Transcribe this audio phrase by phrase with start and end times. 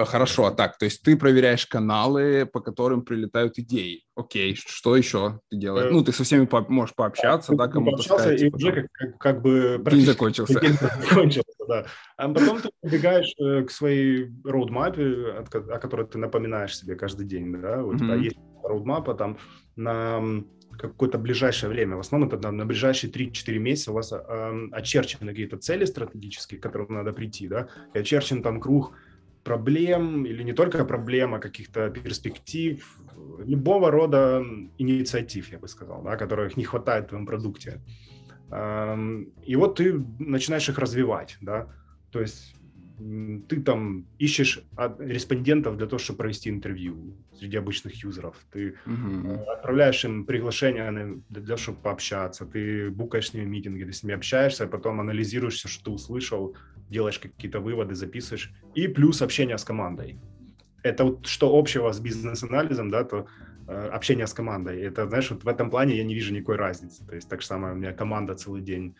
[0.00, 4.04] А, хорошо, а так, то есть ты проверяешь каналы, по которым прилетают идеи.
[4.14, 5.90] Окей, что еще ты делаешь?
[5.90, 8.40] Э, ну, ты со всеми по можешь пообщаться, да, кому-то сказать.
[8.40, 9.82] И типа, уже как, как, как бы...
[9.90, 10.58] День закончился.
[10.60, 11.86] День закончился, да.
[12.16, 17.52] А потом ты прибегаешь э, к своей роудмапе, о которой ты напоминаешь себе каждый день,
[17.60, 19.38] да, у тебя есть роудмапа там
[19.76, 20.22] на
[20.78, 25.28] какое-то ближайшее время, в основном это на, на ближайшие 3-4 месяца у вас э, очерчены
[25.28, 28.94] какие-то цели стратегические, к которым надо прийти, да, и очерчен там круг
[29.44, 33.00] проблем, или не только проблем, а каких-то перспектив,
[33.46, 34.44] любого рода
[34.78, 37.80] инициатив, я бы сказал, да, которых не хватает в твоем продукте.
[39.46, 41.68] И вот ты начинаешь их развивать, да,
[42.10, 42.54] то есть
[43.48, 44.62] ты там ищешь
[44.98, 48.36] респондентов для того, чтобы провести интервью среди обычных юзеров.
[48.52, 49.44] Ты uh-huh.
[49.44, 52.44] отправляешь им приглашения для того, чтобы пообщаться.
[52.44, 55.90] Ты букаешь с ними митинги, ты с ними общаешься, а потом анализируешь все, что ты
[55.92, 56.54] услышал,
[56.90, 58.52] делаешь какие-то выводы, записываешь.
[58.74, 60.18] И плюс общение с командой.
[60.82, 63.26] Это вот что общего с бизнес-анализом, да, то
[63.68, 64.80] э, общение с командой.
[64.82, 67.06] Это, знаешь, вот в этом плане я не вижу никакой разницы.
[67.06, 68.94] То есть так же самое, у меня команда целый день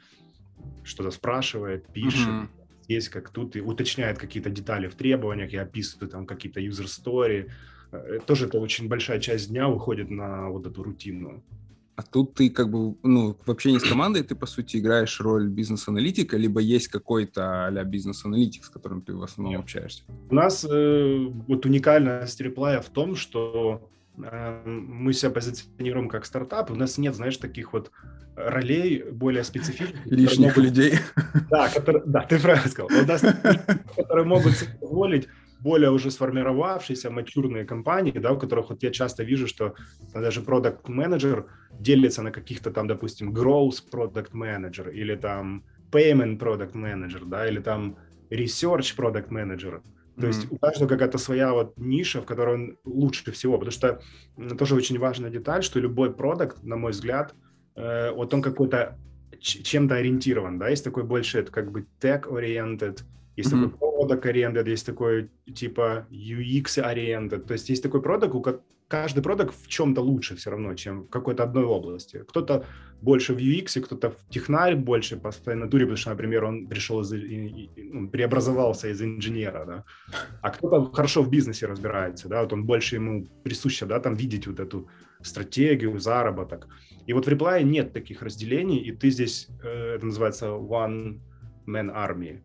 [0.85, 2.49] что-то спрашивает, пишет, uh-huh
[2.91, 7.51] есть, как тут, и уточняет какие-то детали в требованиях, я описываю там какие-то user story.
[7.93, 11.43] Э, тоже это очень большая часть дня уходит на вот эту рутину.
[12.01, 15.48] А тут ты как бы, ну, в общении с командой ты, по сути, играешь роль
[15.48, 19.65] бизнес-аналитика, либо есть какой-то а бизнес-аналитик, с которым ты в основном Нет.
[19.65, 20.05] общаешься?
[20.31, 26.71] У нас э, вот уникальность реплая в том, что э, мы себя позиционируем как стартап,
[26.71, 27.91] у нас нет, знаешь, таких вот
[28.34, 30.06] ролей более специфичных.
[30.06, 30.95] Лишних могут, людей.
[31.51, 32.89] Да, которые, да, ты правильно сказал.
[32.98, 33.21] У нас,
[33.97, 35.28] которые могут позволить
[35.62, 39.75] более уже сформировавшиеся матюрные компании, да, у которых вот я часто вижу, что
[40.14, 46.72] даже продукт менеджер делится на каких-то там, допустим, growth product manager или там payment product
[46.72, 47.97] manager, да, или там
[48.31, 49.82] research product manager.
[50.16, 50.26] То mm-hmm.
[50.26, 54.00] есть у каждого какая-то своя вот ниша, в которой он лучше всего, потому что
[54.59, 57.34] тоже очень важная деталь, что любой продукт, на мой взгляд,
[57.76, 58.99] э, вот он какой-то
[59.41, 63.00] чем-то ориентирован, да, есть такой больше, это как бы tech-oriented,
[63.41, 63.71] есть mm-hmm.
[63.71, 68.41] такой product oriented, есть такой типа UX oriented, то есть есть такой продукт, у
[68.91, 72.25] каждый продукт в чем-то лучше все равно, чем в какой-то одной области.
[72.29, 72.65] Кто-то
[73.00, 77.00] больше в UX, кто-то в технарь больше по своей натуре, потому что, например, он пришел
[77.00, 77.12] из,
[77.77, 79.84] ну, преобразовался из инженера, да,
[80.43, 84.49] а кто-то хорошо в бизнесе разбирается, да, вот он больше ему присуще, да, там видеть
[84.49, 84.89] вот эту
[85.23, 86.67] стратегию, заработок.
[87.06, 91.21] И вот в Reply нет таких разделений, и ты здесь, э, это называется one
[91.67, 92.41] man army,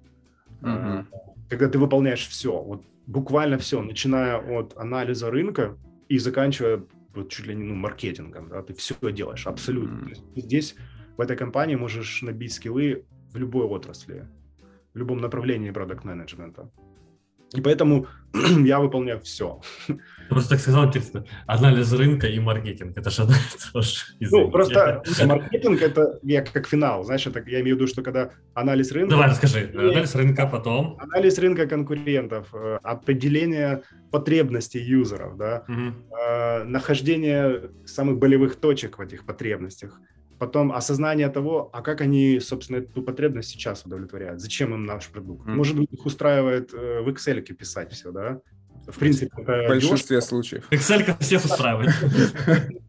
[0.66, 1.06] Uh-huh.
[1.50, 5.78] Когда ты выполняешь все, вот буквально все, начиная от анализа рынка
[6.10, 6.84] и заканчивая
[7.14, 10.10] вот чуть ли не ну, маркетингом, да, ты все делаешь абсолютно.
[10.10, 10.42] Uh-huh.
[10.42, 10.76] Здесь
[11.18, 14.28] в этой компании можешь набить скиллы в любой отрасли,
[14.94, 16.70] в любом направлении продукт-менеджмента.
[17.54, 18.08] И поэтому
[18.66, 19.62] я выполняю все.
[19.88, 22.98] Ты просто так сказал, типа, анализ рынка и маркетинг.
[22.98, 23.36] Это же одно
[24.20, 27.04] и Ну, просто маркетинг это я как финал.
[27.04, 29.12] Знаешь, это, я имею в виду, что когда анализ рынка...
[29.12, 29.72] Давай, расскажи.
[29.74, 30.98] Анализ рынка потом.
[31.00, 36.66] Анализ рынка конкурентов, э, определение потребностей юзеров, да, угу.
[36.66, 40.00] нахождение самых болевых точек в этих потребностях–
[40.40, 45.48] потом осознание того, а как они, собственно, эту потребность сейчас удовлетворяют, зачем им наш продукт.
[45.48, 45.56] Mm.
[45.56, 48.42] Может быть, их устраивает э, в Excel писать все, да?
[48.88, 50.30] В принципе, это В большинстве дешево.
[50.30, 50.68] случаев.
[50.72, 51.92] Excel всех устраивает.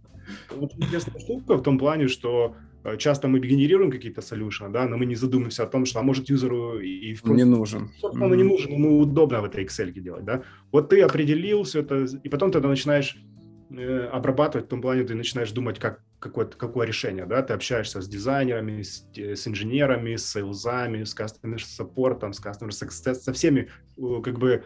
[0.50, 4.96] Вот интересная штука в том плане, что э, часто мы генерируем какие-то солюшны, да, но
[4.96, 7.90] мы не задумываемся о том, что, а может, юзеру и в не нужен.
[8.00, 8.36] Собственно, mm-hmm.
[8.36, 10.42] не нужен, ему удобно в этой Excel делать, да.
[10.72, 13.18] Вот ты определил все это, и потом ты это начинаешь
[13.68, 18.00] Э, обрабатывать в том плане, ты начинаешь думать, как, какое, какое решение, да, ты общаешься
[18.00, 23.68] с дизайнерами, с, с инженерами, с сейлзами, с customer support, с customer success, со всеми,
[24.22, 24.64] как бы,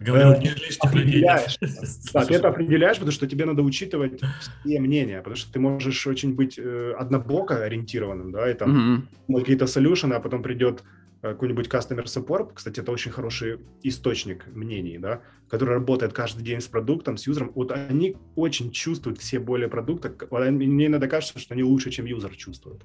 [0.00, 0.50] Говорил, не
[0.80, 1.58] определяешь.
[2.12, 4.20] Да, ты это определяешь, потому что тебе надо учитывать
[4.64, 9.38] все мнения, потому что ты можешь очень быть э, однобоко ориентированным, да, и там mm-hmm.
[9.40, 10.82] какие-то солюшены, а потом придет
[11.22, 16.66] какой-нибудь customer support, кстати, это очень хороший источник мнений, да, который работает каждый день с
[16.66, 21.62] продуктом, с юзером, вот они очень чувствуют все боли продукта, мне иногда кажется, что они
[21.62, 22.82] лучше, чем юзер чувствует.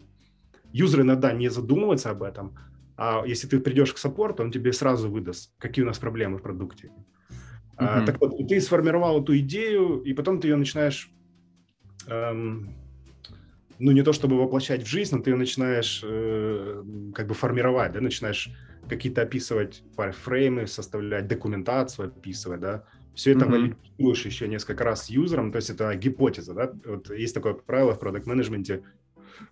[0.71, 2.55] Юзер иногда не задумывается об этом,
[2.95, 6.43] а если ты придешь к саппорту, он тебе сразу выдаст, какие у нас проблемы в
[6.43, 6.89] продукте.
[6.89, 7.33] Uh-huh.
[7.77, 11.11] А, так вот, ты сформировал эту идею, и потом ты ее начинаешь
[12.07, 12.75] эм,
[13.79, 16.83] ну, не то чтобы воплощать в жизнь, но ты начинаешь э,
[17.13, 18.49] как бы формировать, да, начинаешь
[18.89, 19.83] какие-то описывать
[20.23, 23.51] фреймы, составлять документацию, описывать, да, все это mm-hmm.
[23.51, 27.93] валидируешь еще несколько раз с юзером, то есть это гипотеза, да, вот есть такое правило
[27.93, 28.83] в продукт-менеджменте,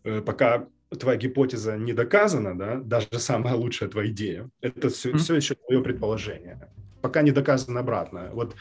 [0.04, 0.68] э, пока
[0.98, 5.18] твоя гипотеза не доказана, да, даже самая лучшая твоя идея, это все, mm-hmm.
[5.18, 6.70] все еще твое предположение.
[7.02, 8.32] пока не доказано обратное.
[8.32, 8.56] Вот,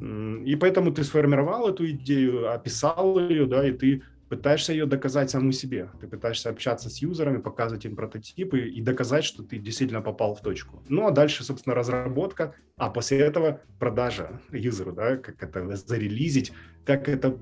[0.00, 4.02] и поэтому ты сформировал эту идею, описал ее, да, и ты
[4.32, 5.90] пытаешься ее доказать саму себе.
[6.00, 10.40] Ты пытаешься общаться с юзерами, показывать им прототипы и доказать, что ты действительно попал в
[10.40, 10.82] точку.
[10.88, 16.50] Ну, а дальше, собственно, разработка, а после этого продажа юзеру, да, как это зарелизить,
[16.86, 17.38] как это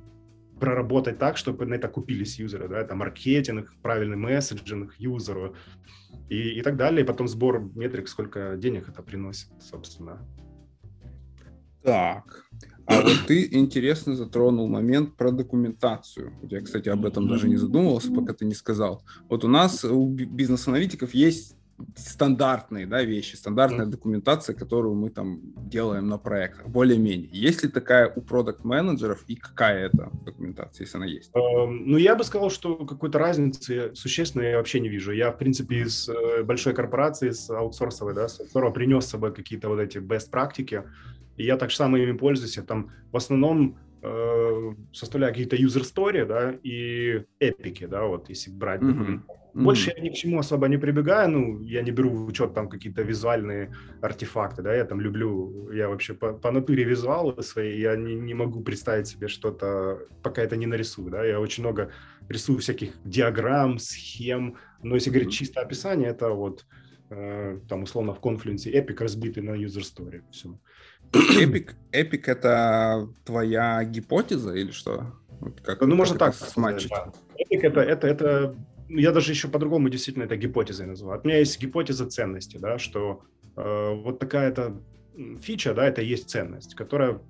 [0.58, 5.54] проработать так, чтобы на это купились юзеры, да, это маркетинг, правильный месседжинг юзеру
[6.28, 10.26] и, и так далее, и потом сбор метрик, сколько денег это приносит, собственно.
[11.84, 12.46] Так,
[12.90, 16.32] а вот ты интересно затронул момент про документацию.
[16.42, 19.02] Я, кстати, об этом даже не задумывался, пока ты не сказал.
[19.28, 21.56] Вот у нас у бизнес-аналитиков есть
[21.96, 27.28] стандартные да, вещи, стандартная документация, которую мы там делаем на проектах, более-менее.
[27.32, 31.30] Есть ли такая у продукт-менеджеров и какая это документация, если она есть?
[31.34, 35.12] Um, ну, я бы сказал, что какой-то разницы существенной я вообще не вижу.
[35.12, 39.32] Я, в принципе, из э, большой корпорации, с аутсорсовой, да, с аутсорсовой принес с собой
[39.32, 40.84] какие-то вот эти best практики,
[41.40, 42.56] и я так же самое ими пользуюсь.
[42.58, 48.50] Я там в основном э, составляю какие-то user story, да, и эпики, да, вот если
[48.50, 49.20] брать mm-hmm.
[49.52, 49.94] Больше mm-hmm.
[49.96, 53.02] я ни к чему особо не прибегаю, ну, я не беру в учет там какие-то
[53.02, 58.14] визуальные артефакты, да, я там люблю, я вообще по, по натуре визуалы свои, я не,
[58.14, 61.90] не могу представить себе что-то, пока это не нарисую, да, я очень много
[62.28, 66.64] рисую всяких диаграмм, схем, но если говорить чисто описание, это вот
[67.10, 70.56] э, там условно в Confluence epic разбитый на user story, все.
[71.12, 75.12] Epic, epic это твоя гипотеза или что?
[75.64, 76.92] Как, ну, можно так смачить.
[77.36, 78.56] Epic это, это, это,
[78.88, 81.20] я даже еще по-другому действительно это гипотезой называю.
[81.22, 83.22] У меня есть гипотеза ценности, да, что
[83.56, 84.80] э, вот такая-то
[85.40, 87.20] фича, да, это есть ценность, которая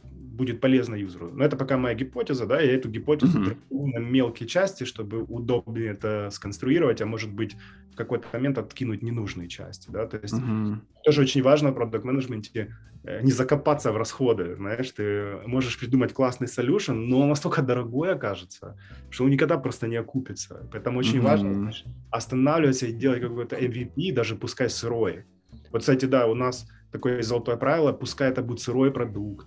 [0.41, 1.31] будет полезна юзеру.
[1.33, 3.56] Но это пока моя гипотеза, да, я эту гипотезу mm-hmm.
[3.71, 7.56] на мелкие части, чтобы удобнее это сконструировать, а может быть
[8.00, 10.79] какой-то момент откинуть ненужные части, да, то есть mm-hmm.
[11.05, 16.47] тоже очень важно в продукт-менеджменте э, не закопаться в расходы, знаешь, ты можешь придумать классный
[16.47, 18.76] solution, но он настолько дорогой окажется,
[19.11, 21.31] что он никогда просто не окупится, поэтому очень mm-hmm.
[21.31, 25.25] важно знаешь, останавливаться и делать какой-то MVP, даже пускай сырой.
[25.73, 29.47] Вот, кстати, да, у нас такое золотое правило, пускай это будет сырой продукт,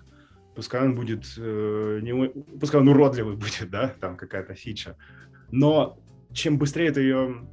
[0.56, 2.30] пускай он будет, э, не,
[2.60, 4.96] пускай он уродливый будет, да, там какая-то фича,
[5.52, 5.98] но
[6.34, 7.48] чем быстрее ты ее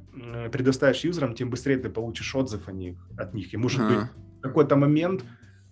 [0.51, 3.53] предоставишь юзерам, тем быстрее ты получишь отзыв о них, от них.
[3.53, 3.99] И может uh-huh.
[4.01, 4.09] быть
[4.39, 5.23] в какой-то момент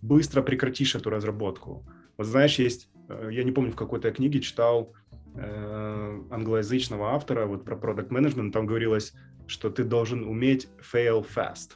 [0.01, 1.85] быстро прекратишь эту разработку.
[2.17, 4.93] Вот знаешь, есть, э, я не помню, в какой-то книге читал
[5.35, 9.13] э, англоязычного автора вот про продукт менеджмент там говорилось,
[9.47, 11.71] что ты должен уметь fail fast.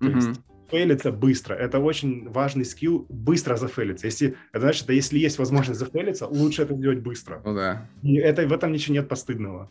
[0.00, 0.14] То uh-huh.
[0.14, 0.40] есть
[0.70, 1.54] фейлиться быстро.
[1.54, 4.06] Это очень важный скилл быстро зафейлиться.
[4.06, 7.42] Если, это значит, что если есть возможность зафейлиться, лучше это делать быстро.
[7.44, 7.88] Ну да.
[8.02, 9.70] И это, в этом ничего нет постыдного.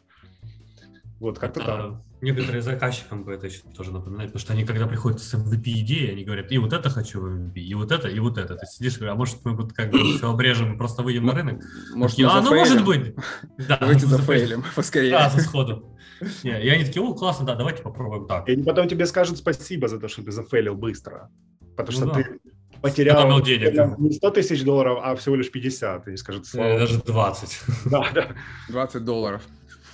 [1.19, 2.01] Вот, как-то так.
[2.21, 6.23] Некоторые заказчикам бы это еще тоже напоминает, потому что они, когда приходят с MVP-идеей, они
[6.23, 8.55] говорят, и вот это хочу в MVP, и вот это, и вот это.
[8.55, 11.63] Ты сидишь а может мы вот как бы все обрежем и просто выйдем на рынок?
[11.93, 13.15] Может, а, ну может быть.
[13.67, 15.11] Да, Давайте зафейлим поскорее.
[15.11, 15.95] Да, со сходу.
[16.43, 18.47] Не, и они такие, о, классно, да, давайте попробуем так.
[18.49, 21.29] И потом тебе скажут спасибо за то, что ты зафейлил быстро.
[21.75, 22.23] Потому что ну, да.
[22.23, 22.39] ты
[22.81, 23.97] потерял денег.
[23.99, 26.07] не 100 тысяч долларов, а всего лишь 50.
[26.07, 27.61] И скажут, слава Даже 20.
[27.85, 28.27] Да, да.
[28.69, 29.43] 20 долларов.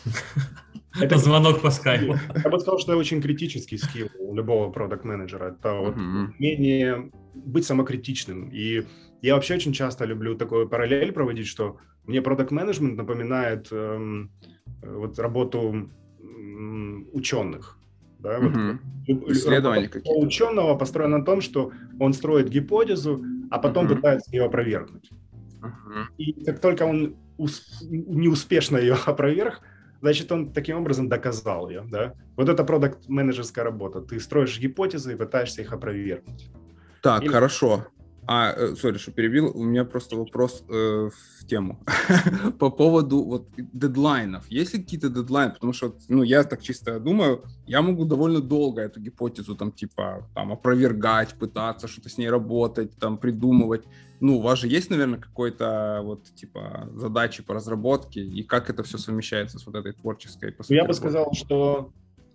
[0.99, 2.15] Это звонок по скайпу.
[2.43, 5.55] Я бы сказал, что это очень критический скилл у любого продукт-менеджера.
[5.59, 8.49] Это вот умение быть самокритичным.
[8.49, 8.85] И
[9.21, 14.31] я вообще очень часто люблю такую параллель проводить, что мне продукт-менеджмент напоминает эм,
[14.81, 15.89] вот работу
[17.13, 17.77] ученых.
[18.19, 18.53] Да, вот
[19.31, 20.19] Исследования какие-то.
[20.19, 23.21] ученого построено на том, что он строит гипотезу,
[23.51, 23.95] а потом uh-huh.
[23.95, 25.09] пытается ее опровергнуть.
[25.61, 26.05] Uh-huh.
[26.17, 29.61] И как только он ус- неуспешно ее опроверг,
[30.03, 31.85] значит, он таким образом доказал ее.
[31.89, 32.13] Да?
[32.35, 34.01] Вот это продукт-менеджерская работа.
[34.01, 36.51] Ты строишь гипотезы и пытаешься их опровергнуть.
[37.01, 37.29] Так, Или...
[37.29, 37.87] хорошо.
[38.25, 41.83] А, э, сори, что перебил, у меня просто вопрос э, в тему.
[42.59, 44.45] По поводу вот дедлайнов.
[44.49, 45.53] Есть ли какие-то дедлайны?
[45.53, 50.27] Потому что, ну, я так чисто думаю, я могу довольно долго эту гипотезу там, типа,
[50.33, 53.83] там, опровергать, пытаться что-то с ней работать, там, придумывать.
[54.21, 58.83] Ну, у вас же есть, наверное, какой-то вот, типа, задачи по разработке, и как это
[58.83, 61.91] все совмещается с вот этой творческой, по сути, Я бы сказал, что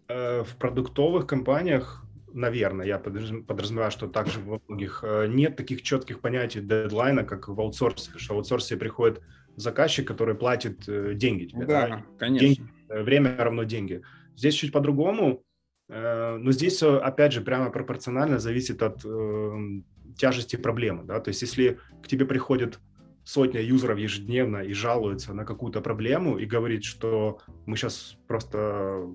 [0.08, 6.20] э, в продуктовых компаниях наверное, я подразумеваю, что также во многих э, нет таких четких
[6.20, 9.20] понятий дедлайна, как в аутсорсе, что в аутсорсе приходит
[9.56, 11.66] заказчик, который платит э, деньги тебе.
[11.66, 12.04] Да, да?
[12.18, 12.46] конечно.
[12.46, 14.02] Деньги, э, время равно деньги.
[14.36, 15.42] Здесь чуть по-другому,
[15.88, 19.02] но здесь, опять же, прямо пропорционально зависит от
[20.18, 21.04] тяжести проблемы.
[21.04, 21.18] Да?
[21.18, 22.78] То есть если к тебе приходит
[23.24, 29.06] сотня юзеров ежедневно и жалуются на какую-то проблему и говорит, что мы сейчас просто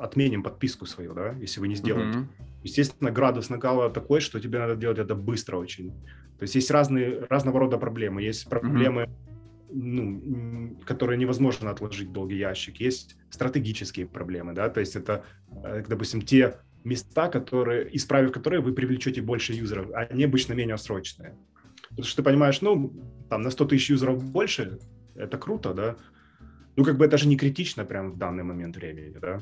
[0.00, 2.18] отменим подписку свою, да, если вы не сделаете.
[2.18, 5.90] Mm-hmm естественно, градус накала такой, что тебе надо делать это быстро очень.
[6.38, 8.22] То есть есть разные, разного рода проблемы.
[8.22, 9.08] Есть проблемы,
[9.70, 12.80] ну, которые невозможно отложить в долгий ящик.
[12.80, 15.24] Есть стратегические проблемы, да, то есть это,
[15.64, 20.78] э, допустим, те места, которые, исправив которые, вы привлечете больше юзеров, а они обычно менее
[20.78, 21.36] срочные.
[21.90, 22.92] Потому что ты понимаешь, ну,
[23.28, 24.78] там на 100 тысяч юзеров больше,
[25.14, 25.96] это круто, да,
[26.76, 29.40] ну, как бы это же не критично прямо в данный момент времени, да.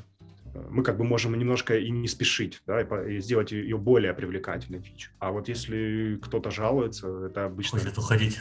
[0.69, 5.11] Мы как бы можем немножко и не спешить, да, и сделать ее более привлекательной фичу.
[5.19, 7.79] А вот если кто-то жалуется, это обычно...
[7.79, 8.39] Хочет уходить.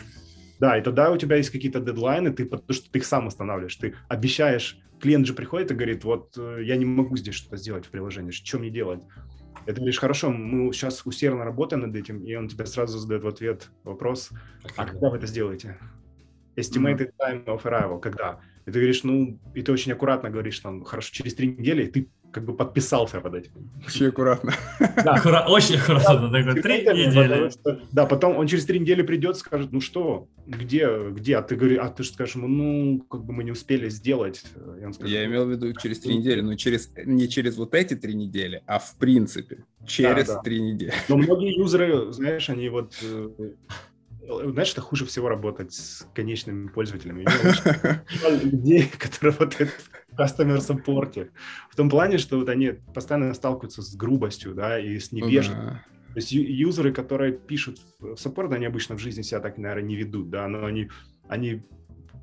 [0.59, 3.77] Да, и тогда у тебя есть какие-то дедлайны, ты, потому что ты их сам устанавливаешь,
[3.77, 7.87] ты обещаешь, клиент же приходит и говорит, вот э, я не могу здесь что-то сделать
[7.87, 9.03] в приложении, что мне делать?
[9.67, 13.23] И ты говоришь, хорошо, мы сейчас усердно работаем над этим, и он тебе сразу задает
[13.23, 14.31] в ответ вопрос,
[14.77, 15.79] а когда вы это сделаете?
[16.57, 18.41] Estimated time of arrival, когда?
[18.69, 21.87] И ты говоришь, ну, и ты очень аккуратно говоришь, там, хорошо, через три недели, и
[21.87, 23.71] ты как бы подписался под этим.
[23.87, 24.53] Очень аккуратно.
[24.79, 25.15] Да.
[25.15, 25.47] Аккура...
[25.49, 26.29] Очень аккуратно.
[26.29, 27.49] Да, такой, три недели.
[27.49, 31.39] Что, да, потом он через три недели придет, скажет, ну что, где, где?
[31.39, 34.45] А ты говоришь, а ты же скажешь ему, ну, как бы мы не успели сделать.
[34.93, 38.13] Скажет, Я имел в виду через три недели, но через, не через вот эти три
[38.13, 40.43] недели, а в принципе через да, да.
[40.43, 40.93] три недели.
[41.09, 43.31] Но многие юзеры, знаешь, они вот э,
[44.29, 47.25] знаешь, это хуже всего работать с конечными пользователями.
[48.45, 51.31] людей, которые работают в customer support.
[51.71, 55.65] В том плане, что вот они постоянно сталкиваются с грубостью, да, и с невежеством.
[55.65, 55.85] Ну, да.
[56.15, 59.97] То есть юзеры, которые пишут в саппорт, они обычно в жизни себя так, наверное, не
[59.97, 60.91] ведут, да, но они,
[61.29, 61.63] они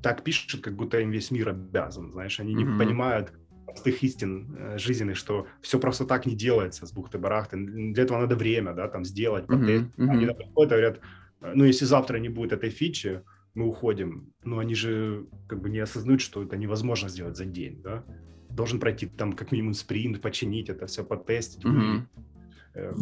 [0.02, 2.72] так пишут, как будто им весь мир обязан, знаешь, они mm-hmm.
[2.72, 3.32] не понимают
[3.64, 7.56] простых истин э, жизненных, что все просто так не делается с бухты-барахты.
[7.56, 9.92] Для этого надо время, да, там сделать, mm-hmm.
[9.96, 10.10] Mm-hmm.
[10.10, 11.00] Они приходят и говорят,
[11.40, 13.22] ну, если завтра не будет этой фичи,
[13.54, 17.80] мы уходим, но они же как бы не осознают, что это невозможно сделать за день,
[17.82, 18.04] да?
[18.50, 21.64] Должен пройти там как минимум спринт, починить это все, потестить.
[21.64, 22.94] Mm-hmm.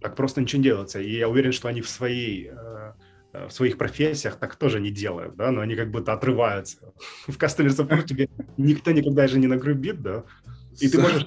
[0.00, 1.00] Так просто ничего не делается.
[1.00, 2.92] И я уверен, что они в своей э,
[3.32, 6.92] в своих профессиях так тоже не делают, да, но они как будто отрываются.
[7.26, 10.24] В customer support тебе никто никогда же не нагрубит, да,
[10.80, 11.26] и ты можешь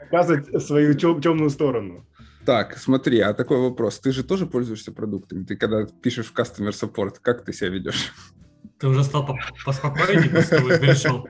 [0.00, 2.06] показывать свою темную сторону.
[2.48, 3.98] Так, смотри, а такой вопрос.
[3.98, 5.44] Ты же тоже пользуешься продуктами?
[5.44, 8.14] Ты когда пишешь в Customer Support, как ты себя ведешь?
[8.78, 9.28] Ты уже стал
[9.66, 11.28] поспокойнее после того, перешел?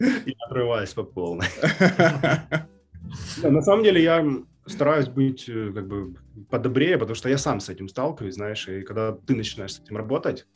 [0.00, 1.48] Я отрываюсь по полной.
[3.42, 4.24] На самом деле я
[4.64, 6.14] стараюсь быть э, как бы
[6.48, 9.98] подобрее, потому что я сам с этим сталкиваюсь, знаешь, и когда ты начинаешь с этим
[9.98, 10.46] работать,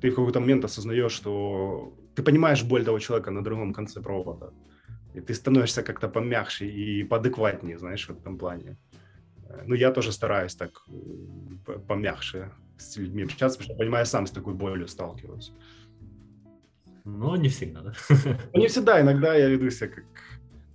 [0.00, 4.54] ты в какой-то момент осознаешь, что ты понимаешь боль того человека на другом конце провода,
[5.12, 8.78] и ты становишься как-то помягче и поадекватнее, знаешь, в этом плане.
[9.66, 10.84] Ну, я тоже стараюсь так
[11.88, 15.52] помягче с людьми общаться, потому что, понимаю, сам с такой болью сталкиваюсь.
[17.04, 17.92] Но не всегда, да?
[18.52, 20.04] Ну, не всегда, иногда я веду себя как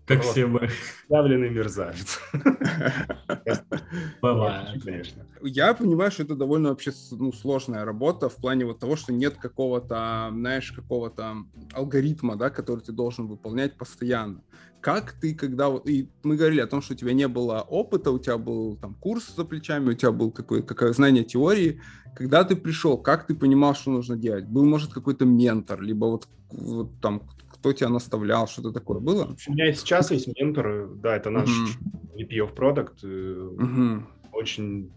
[0.09, 0.69] как все мы.
[1.07, 2.19] Явленный мерзавец.
[4.21, 4.83] Бывает.
[4.83, 5.25] Конечно.
[5.43, 9.37] Я понимаю, что это довольно вообще ну, сложная работа в плане вот того, что нет
[9.37, 11.37] какого-то, знаешь, какого-то
[11.73, 14.41] алгоритма, да, который ты должен выполнять постоянно.
[14.81, 15.87] Как ты, когда вот...
[15.87, 18.95] И мы говорили о том, что у тебя не было опыта, у тебя был там
[18.95, 21.81] курс за плечами, у тебя был какое какое знание теории.
[22.15, 24.47] Когда ты пришел, как ты понимал, что нужно делать?
[24.47, 29.35] Был, может, какой-то ментор, либо вот, вот там кто тебя наставлял, что-то такое было?
[29.47, 32.17] У меня сейчас есть ментор, да, это наш uh-huh.
[32.17, 34.03] VP of Product, uh-huh.
[34.31, 34.91] очень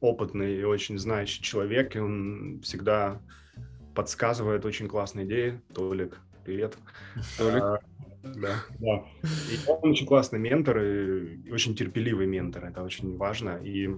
[0.00, 3.20] опытный и очень знающий человек, и он всегда
[3.94, 5.60] подсказывает очень классные идеи.
[5.74, 6.76] Толик, привет.
[7.38, 7.62] Толик.
[7.62, 7.80] А,
[8.22, 9.04] да, да.
[9.50, 13.60] И он очень классный ментор и очень терпеливый ментор, это очень важно.
[13.62, 13.90] И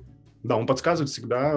[0.43, 1.57] да, он подсказывает всегда,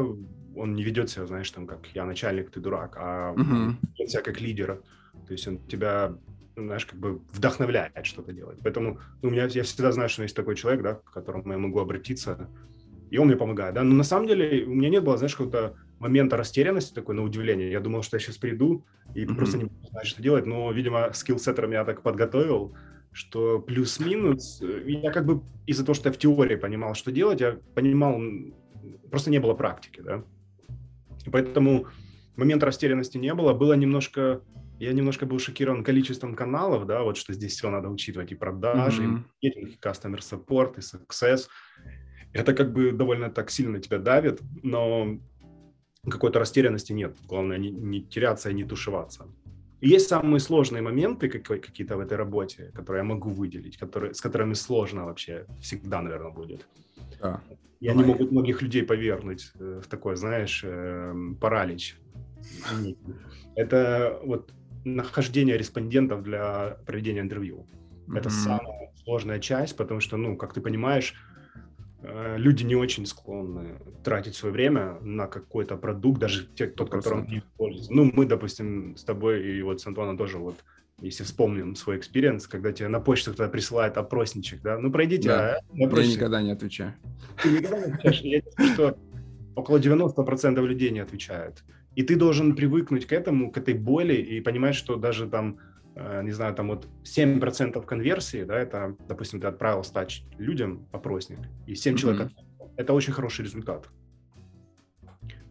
[0.56, 3.75] он не ведет себя, знаешь, там, как я начальник, ты дурак, а uh-huh.
[3.98, 4.82] ведет себя как лидер.
[5.27, 6.15] То есть он тебя
[6.55, 8.60] знаешь, как бы вдохновляет что-то делать.
[8.63, 11.58] Поэтому ну, у меня, я всегда знаю, что есть такой человек, да, к которому я
[11.58, 12.50] могу обратиться,
[13.10, 13.84] и он мне помогает, да.
[13.84, 17.72] Но на самом деле у меня не было, знаешь, какого-то момента растерянности такой, на удивление.
[17.72, 19.36] Я думал, что я сейчас приду и mm-hmm.
[19.36, 22.74] просто не знаю, что делать, но, видимо, скилл-сеттер меня так подготовил,
[23.12, 27.58] что плюс-минус, я как бы из-за того, что я в теории понимал, что делать, я
[27.75, 28.20] понимал,
[29.10, 30.24] просто не было практики, да.
[31.25, 31.88] И поэтому
[32.36, 34.41] момента растерянности не было, было немножко
[34.86, 39.04] я немножко был шокирован количеством каналов, да, вот что здесь все надо учитывать, и продажи,
[39.04, 39.24] mm-hmm.
[39.42, 41.48] и маркетинг, и customer support, и success.
[42.34, 45.20] Это как бы довольно так сильно тебя давит, но
[46.10, 47.16] какой-то растерянности нет.
[47.28, 49.28] Главное не, не теряться и не тушеваться.
[49.82, 54.22] И есть самые сложные моменты какие-то в этой работе, которые я могу выделить, которые, с
[54.22, 56.68] которыми сложно вообще всегда, наверное, будет.
[57.20, 57.42] Да.
[57.80, 58.04] И Давай.
[58.04, 61.98] они могут многих людей повернуть э, в такой, знаешь, эм, паралич.
[63.56, 67.68] Это вот нахождение респондентов для проведения интервью.
[68.08, 68.18] Mm-hmm.
[68.18, 71.16] Это самая сложная часть, потому что, ну, как ты понимаешь,
[72.02, 77.28] э, люди не очень склонны тратить свое время на какой-то продукт, даже те, тот, которым
[77.28, 77.94] не пользуются.
[77.94, 80.56] Ну, мы, допустим, с тобой и вот с Антоном тоже вот
[81.02, 85.56] если вспомним свой experience, когда тебе на почту кто-то присылает опросничек, да, ну пройдите, да.
[85.56, 86.94] а, Я никогда не отвечаю.
[87.42, 88.22] Ты никогда не отвечаешь.
[88.58, 88.98] Я что
[89.56, 91.64] около 90% людей не отвечают.
[91.96, 95.58] И ты должен привыкнуть к этому, к этой боли и понимать, что даже там,
[95.96, 100.08] э, не знаю, там вот 7% конверсии, да, это, допустим, ты отправил 100
[100.38, 101.98] людям опросник, и 7 mm-hmm.
[101.98, 102.32] человек.
[102.78, 103.90] Это очень хороший результат.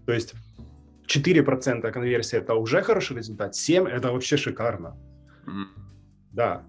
[0.07, 0.35] То есть
[1.07, 4.97] 4% конверсии– это уже хороший результат, 7%– это вообще шикарно.
[5.47, 5.81] Mm-hmm.
[6.33, 6.65] Да.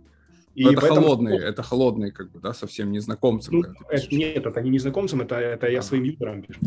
[0.53, 1.01] И это поэтому...
[1.01, 3.55] холодные, это холодные, как бы, да, совсем незнакомцам.
[3.55, 6.59] Ну, это, нет, это не незнакомцам, это, это я своим юзерам пишу.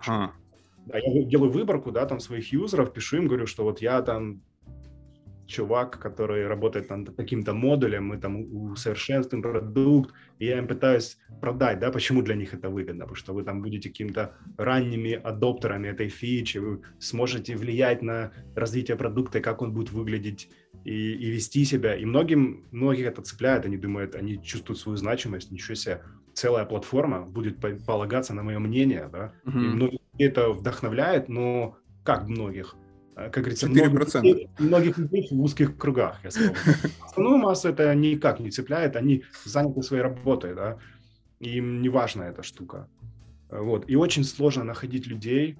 [0.00, 0.32] Ага.
[0.88, 4.40] Да, я делаю выборку, да, там своих юзеров, пишу им, говорю, что вот я там
[5.46, 11.78] чувак, который работает над каким-то модулем, мы там усовершенствуем продукт, и я им пытаюсь продать,
[11.78, 16.08] да, почему для них это выгодно, потому что вы там будете какими-то ранними адоптерами этой
[16.08, 20.50] фичи, вы сможете влиять на развитие продукта, как он будет выглядеть
[20.84, 25.50] и, и вести себя, и многим, многих это цепляет, они думают, они чувствуют свою значимость,
[25.50, 26.02] ничего себе,
[26.34, 29.64] целая платформа будет полагаться на мое мнение, да, mm-hmm.
[29.64, 32.76] и это вдохновляет, но как многих?
[33.14, 34.20] Как говорится, 4%.
[34.20, 36.54] Многих, многих людей в узких кругах, я сказал.
[37.04, 40.78] Основную массу это никак не цепляет, они заняты своей работой, да,
[41.40, 42.88] им не важна эта штука.
[43.50, 43.90] Вот.
[43.90, 45.58] И очень сложно находить людей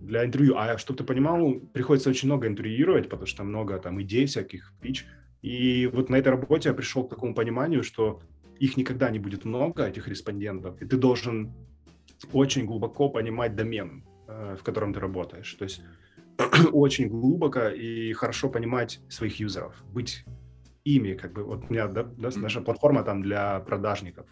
[0.00, 0.56] для интервью.
[0.56, 5.06] А чтобы ты понимал, приходится очень много интервьюировать, потому что много там идей всяких, пич.
[5.42, 8.20] И вот на этой работе я пришел к такому пониманию, что
[8.58, 11.54] их никогда не будет много, этих респондентов, и ты должен
[12.32, 15.52] очень глубоко понимать домен, э, в котором ты работаешь.
[15.54, 15.82] То есть
[16.72, 20.24] очень глубоко и хорошо понимать своих юзеров, быть
[20.84, 24.26] ими, как бы, вот у меня да, да, наша платформа там для продажников.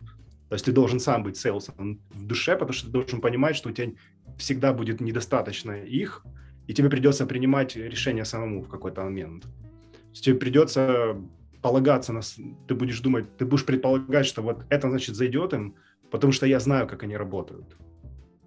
[0.49, 3.70] То есть ты должен сам быть сейлсом в душе, потому что ты должен понимать, что
[3.70, 3.92] у тебя
[4.38, 6.25] всегда будет недостаточно их,
[6.66, 9.42] и тебе придется принимать решение самому в какой-то момент.
[9.42, 11.16] То есть тебе придется
[11.61, 12.20] полагаться на...
[12.68, 15.75] Ты будешь думать, ты будешь предполагать, что вот это, значит, зайдет им,
[16.14, 17.77] потому что я знаю, как они работают.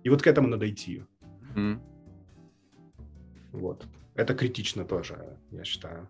[0.05, 1.03] И вот к этому надо идти.
[1.53, 1.79] Mm.
[3.51, 3.85] Вот.
[4.15, 6.09] Это критично тоже, я считаю.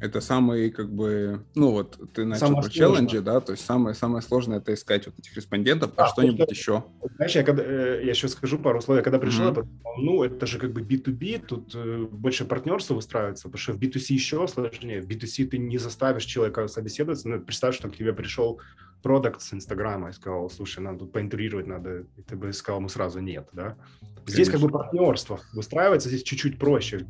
[0.00, 3.94] Это самый, как бы, ну вот ты начал самое про челленджи, да, то есть самое,
[3.94, 6.84] самое сложное это искать вот этих респондентов, а, а что-нибудь это, еще.
[7.16, 9.48] Знаешь, я, когда, э, я еще скажу пару слов, я когда пришел, mm-hmm.
[9.48, 13.72] я подумал, ну это же как бы B2B, тут э, больше партнерства выстраивается, потому что
[13.74, 17.96] в B2C еще сложнее, в B2C ты не заставишь человека собеседоваться, ну представь, что к
[17.96, 18.58] тебе пришел
[19.02, 22.88] продукт с Инстаграма и сказал, слушай, нам тут поинтервьюировать надо, и ты бы сказал ему
[22.88, 23.76] сразу нет, да.
[24.26, 24.52] Здесь Конечно.
[24.52, 27.06] как бы партнерство выстраивается, здесь чуть-чуть проще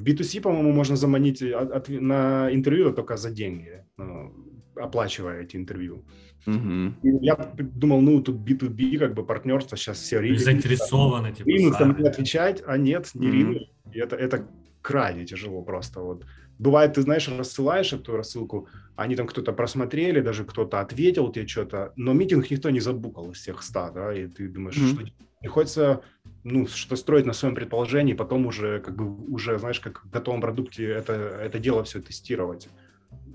[0.00, 4.32] в B2C, по-моему, можно заманить от, от, на интервью только за деньги, ну,
[4.74, 6.04] оплачивая эти интервью.
[6.46, 6.94] Угу.
[7.20, 10.40] Я думал, ну, тут B2B, как бы партнерство, сейчас все ринут.
[10.40, 13.36] Заинтересованы, типа, ринут там не отвечать, а нет, не угу.
[13.36, 13.62] ринут.
[13.92, 14.48] Это, это
[14.80, 16.00] крайне тяжело просто.
[16.00, 16.24] Вот.
[16.60, 21.94] Бывает, ты, знаешь, рассылаешь эту рассылку, они там кто-то просмотрели, даже кто-то ответил тебе что-то,
[21.96, 25.04] но митинг никто не забукал из всех ста, да, и ты думаешь, mm что
[25.40, 26.02] приходится
[26.44, 30.42] ну, что строить на своем предположении, потом уже, как бы, уже, знаешь, как в готовом
[30.42, 32.68] продукте это, это дело все тестировать.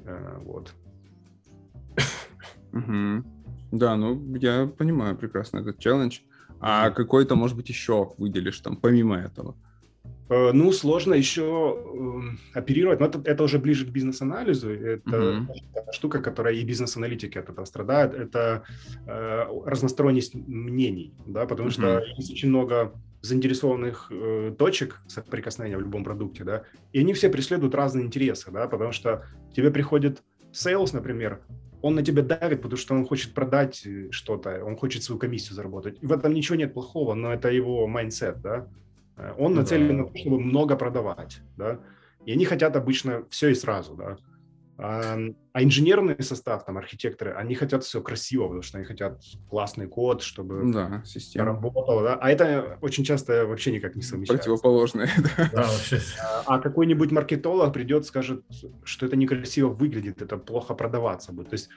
[0.06, 0.76] Э, вот.
[2.74, 3.24] Угу.
[3.72, 6.20] Да, ну, я понимаю прекрасно этот челлендж.
[6.60, 9.56] А какой-то, может быть, еще выделишь там, помимо этого?
[10.30, 11.78] Э, ну, сложно еще
[12.54, 14.70] э, оперировать, но это, это уже ближе к бизнес-анализу.
[14.72, 15.92] Это uh-huh.
[15.92, 18.14] штука, которая и бизнес-аналитики от этого страдают.
[18.14, 18.64] Это
[19.06, 21.74] э, разносторонность мнений, да, потому uh-huh.
[21.74, 27.30] что есть очень много заинтересованных э, точек соприкосновения в любом продукте, да, и они все
[27.30, 31.42] преследуют разные интересы, да, потому что тебе приходит sales, например,
[31.82, 35.54] он на тебя давит, потому что он хочет продать э, что-то, он хочет свою комиссию
[35.54, 35.98] заработать.
[36.02, 38.68] И в этом ничего нет плохого, но это его mindset, да.
[39.17, 39.93] Э, он ну нацелен да.
[39.93, 41.80] на то, чтобы много продавать, да,
[42.25, 44.17] и они хотят обычно все и сразу, да.
[44.78, 45.17] А,
[45.54, 50.21] а инженерный состав, там, архитекторы, они хотят все красиво, потому что они хотят классный код,
[50.21, 51.45] чтобы да, система.
[51.45, 52.15] работала, да.
[52.15, 54.49] А это очень часто вообще никак не совмещается.
[54.49, 55.49] Противоположное, да.
[55.54, 55.99] да вообще.
[56.21, 58.43] А, а какой-нибудь маркетолог придет, скажет,
[58.84, 61.51] что это некрасиво выглядит, это плохо продаваться будет.
[61.51, 61.69] То есть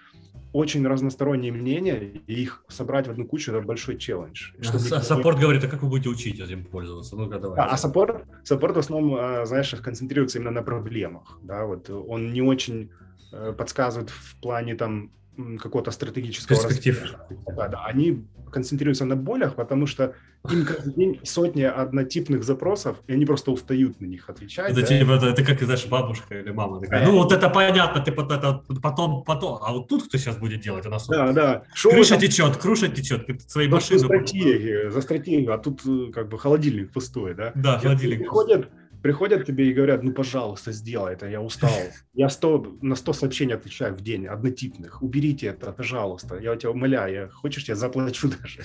[0.52, 4.52] очень разносторонние мнения, и их собрать в одну кучу– это большой челлендж.
[4.60, 7.16] А support говорит, а как вы будете учить этим пользоваться?
[7.16, 7.60] Ну-ка, давай.
[7.60, 11.38] А, а support, support в основном, а, знаешь, концентрируется именно на проблемах.
[11.42, 11.66] Да?
[11.66, 12.90] Вот он не очень
[13.32, 15.10] э, подсказывает в плане там
[15.60, 17.14] какого-то стратегического Перспектив.
[17.46, 20.14] Да, да, они концентрируются на болях, потому что
[20.50, 24.70] им каждый день сотни однотипных запросов, и они просто устают на них отвечать.
[24.70, 24.86] Это, да.
[24.86, 28.32] типа, это, это как, знаешь, бабушка или мама такая, ну вот это понятно, ты вот
[28.32, 30.86] это потом, потом, а вот тут кто сейчас будет делать?
[30.86, 31.62] У нас Да, да.
[31.74, 33.98] Шо крыша там течет, крыша течет, ты своей за машины...
[33.98, 37.52] стратегию, за стратегию, а тут э, как бы холодильник пустой, да?
[37.54, 38.20] Да, И холодильник.
[38.20, 38.68] Приходят,
[39.02, 41.70] приходят тебе и говорят, ну, пожалуйста, сделай это, я устал.
[42.14, 45.02] Я 100, на 100 сообщений отвечаю в день, однотипных.
[45.02, 46.38] Уберите это, пожалуйста.
[46.38, 48.62] Я тебя умоляю, я, хочешь, я заплачу даже.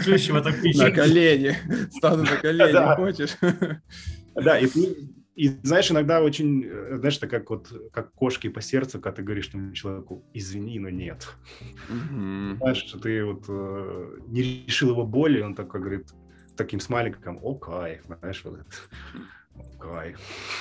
[0.00, 1.56] Включим это На колени.
[1.96, 2.96] Стану на колени, Да.
[2.96, 3.36] хочешь?
[4.34, 4.96] Да, и ты,
[5.34, 9.22] и знаешь, иногда очень, э, знаешь, это как вот, как кошки по сердцу, когда ты
[9.22, 11.28] говоришь тому человеку, извини, но нет.
[11.88, 12.56] Мгм.
[12.58, 16.06] Знаешь, что ты вот э, не решил его боли, он такой говорит,
[16.56, 18.68] таким смайликом, о, кайф, знаешь, вот это.
[19.80, 20.18] Кайф.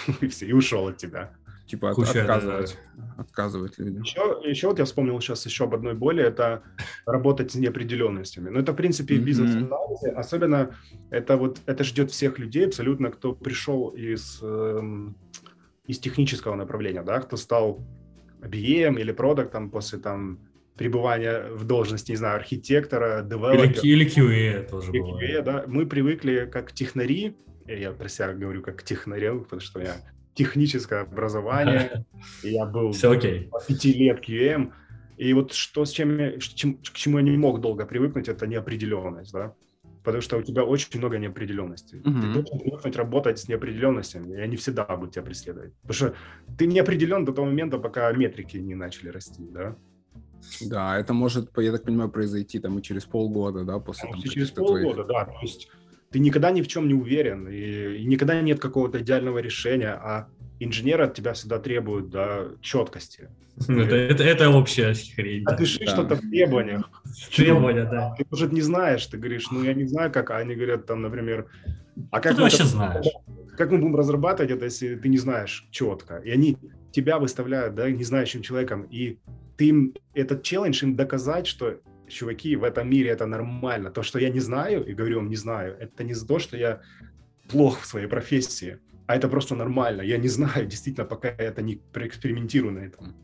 [0.22, 1.32] И все, и ушел от тебя.
[1.66, 2.78] Типа от- Куча, отказывать.
[3.18, 4.04] Отказывать людям.
[4.04, 6.64] Еще, еще вот я вспомнил сейчас еще об одной боли, это
[7.06, 8.50] работать с неопределенностями.
[8.50, 9.26] Ну, это, в принципе, и Мгм.
[9.26, 10.12] бизнес-анализе.
[10.16, 10.76] Особенно
[11.10, 15.16] это вот, это ждет всех людей абсолютно, кто пришел из, эм,
[15.88, 17.80] из технического направления, да, кто стал
[18.42, 20.40] BM или продуктом после там
[20.78, 23.82] пребывания в должности, не знаю, архитектора, Или, девелопера.
[23.82, 25.40] или QA тоже И бывает.
[25.40, 27.36] QA, да, мы привыкли как технари,
[27.68, 29.96] я про себя говорю как технарел, потому что я
[30.34, 32.06] техническое образование,
[32.44, 33.50] я был Все окей.
[33.68, 34.72] пяти лет QM.
[35.18, 39.34] И вот что с чем, чем- к чему я не мог долго привыкнуть, это неопределенность,
[39.34, 39.54] да.
[40.04, 41.96] Потому что у тебя очень много неопределенности.
[42.06, 42.22] Мгм.
[42.22, 45.74] Ты должен привыкнуть работать с неопределенностями, и они всегда будут тебя преследовать.
[45.82, 46.14] Потому что
[46.58, 49.76] ты не определен до того момента, пока метрики не начали расти, да.
[50.62, 54.52] Да, это может, я так понимаю, произойти там и через полгода, да, после там, через
[54.52, 55.26] каких-то твоих- полгода, да.
[55.26, 55.68] То есть
[56.12, 60.28] ты никогда ни в чем не уверен, и, и никогда нет какого-то идеального решения, а
[60.60, 63.30] инженеры от тебя всегда требуют да, четкости.
[63.68, 65.44] Это, это, это общая хрень.
[65.44, 65.54] да.
[65.56, 65.88] Опиши Да.
[65.92, 66.90] что-то в требованиях.
[67.36, 68.14] Требования, да.
[68.18, 71.02] Ты, может, не знаешь, ты говоришь, ну, я не знаю, как, а они говорят, там,
[71.02, 71.48] например,
[72.12, 73.06] а как ты мы, вообще это- знаешь?
[73.58, 76.18] как мы будем разрабатывать это, если ты не знаешь четко?
[76.18, 76.58] И они
[76.92, 79.18] тебя выставляют, да, незнающим человеком, и
[79.58, 83.92] ты им этот челлендж им доказать, что, чуваки, в этом мире это нормально.
[83.92, 86.58] То, что я не знаю, и говорю вам не знаю, это не за то, что
[86.58, 86.82] я
[87.50, 90.02] плох в своей профессии, а это просто нормально.
[90.02, 93.16] Я не знаю, действительно, пока я это не проэкспериментирую на этом.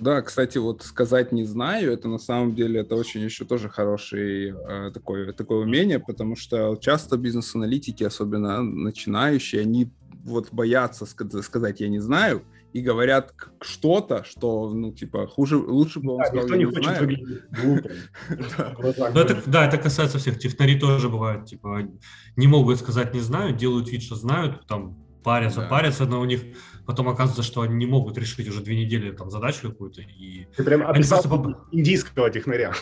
[0.00, 4.50] Да, кстати, вот сказать не знаю, это на самом деле это очень еще тоже хороший
[4.50, 9.90] э, такое, такое умение, потому что часто бизнес-аналитики, особенно начинающие, они
[10.24, 16.00] вот боятся ска- сказать я не знаю и говорят что-то, что, ну, типа, хуже, лучше
[16.00, 17.00] бы он Да, сказал, никто «Я не не хочет знаю».
[17.00, 17.92] выглядеть глупым.
[19.46, 19.64] Да.
[19.66, 20.38] Это, касается всех.
[20.38, 21.88] Технари тоже бывают, типа,
[22.36, 25.68] не могут сказать не знаю, делают вид, что знают, там, парятся, Да.
[25.68, 26.42] парятся, но у них
[26.86, 30.62] потом оказывается, что они не могут решить уже две недели там задачу какую-то, и Ты
[30.64, 32.72] прям описал просто индийского технаря.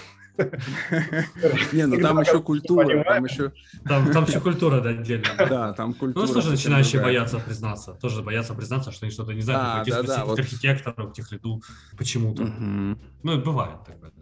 [1.72, 3.52] Не, ну там еще культура, там еще,
[3.84, 5.36] там, еще культура да, отдельная.
[5.48, 6.22] да, там Ну, культура.
[6.22, 9.92] у нас тоже начинающие боятся признаться, тоже боятся признаться, что они что-то не знают, пойти
[9.92, 11.62] спросить к архитектору, к техлиду,
[11.96, 12.44] почему-то.
[12.44, 14.12] Ну, и бывает такое.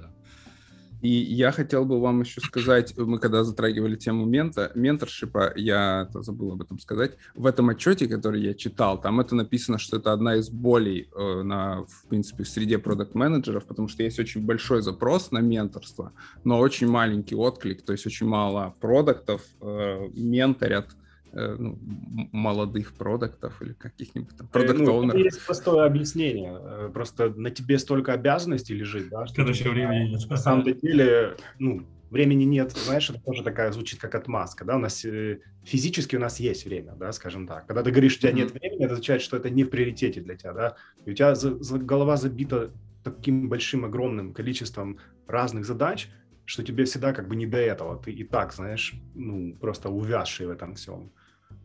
[1.04, 6.52] И я хотел бы вам еще сказать, мы когда затрагивали тему мента, менторшипа, я забыл
[6.52, 10.36] об этом сказать, в этом отчете, который я читал, там это написано, что это одна
[10.36, 15.30] из болей э, на, в принципе, в среде продукт-менеджеров, потому что есть очень большой запрос
[15.30, 16.12] на менторство,
[16.42, 21.03] но очень маленький отклик, то есть очень мало продуктов э, менторят э,
[21.58, 26.56] ну, м- молодых продуктов или каких-нибудь там Э, продукт ну, это есть простое объяснение.
[26.60, 30.30] Э, Просто на тебе столько обязанностей лежит, да, что Короче, времени нет.
[30.30, 34.78] на самом деле, ну, времени нет, знаешь, это тоже такая звучит как отмазка, да, у
[34.78, 37.66] нас э, физически у нас есть время, да, скажем так.
[37.66, 40.36] Когда ты говоришь, у тебя нет времени, это означает, что это не в приоритете для
[40.36, 42.70] тебя, да, и у тебя за- за- голова забита
[43.02, 46.08] таким большим, огромным количеством разных задач,
[46.46, 50.46] что тебе всегда как бы не до этого, ты и так, знаешь, ну, просто увязший
[50.46, 51.10] в этом всем.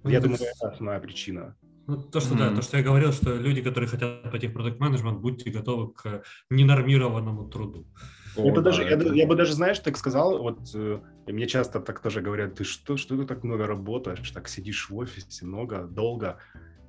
[0.03, 1.55] Ну, Я думаю, это основная причина.
[1.87, 2.55] Ну, то, что да, Мгм.
[2.55, 6.23] то, что я говорил, что люди, которые хотят пойти в продукт менеджмент будьте готовы к
[6.49, 7.87] ненормированному труду.
[8.35, 11.47] О, это да, даже, я, это- я бы даже, знаешь, так сказал, вот э, мне
[11.47, 15.45] часто так тоже говорят, ты что, что ты так много работаешь, так сидишь в офисе
[15.45, 16.37] много, долго.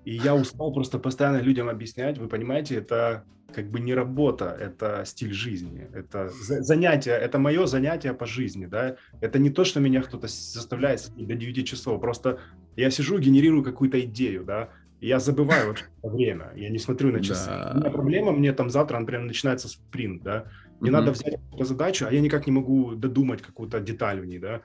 [0.04, 5.02] И я устал просто постоянно людям объяснять, вы понимаете, это как бы не работа, это
[5.04, 9.80] стиль жизни, это за- занятие, это мое занятие по жизни, да, это не то, что
[9.80, 12.38] меня кто-то заставляет до 9 часов, просто
[12.76, 17.20] я сижу, генерирую какую-то идею, да, и я забываю это время, я не смотрю на
[17.22, 17.48] часы.
[17.48, 17.72] Да.
[17.74, 20.46] У меня проблема, мне там завтра, например, начинается спринт, да,
[20.80, 21.00] мне Мгм.
[21.00, 24.62] надо взять какую-то задачу, а я никак не могу додумать какую-то деталь в ней, да.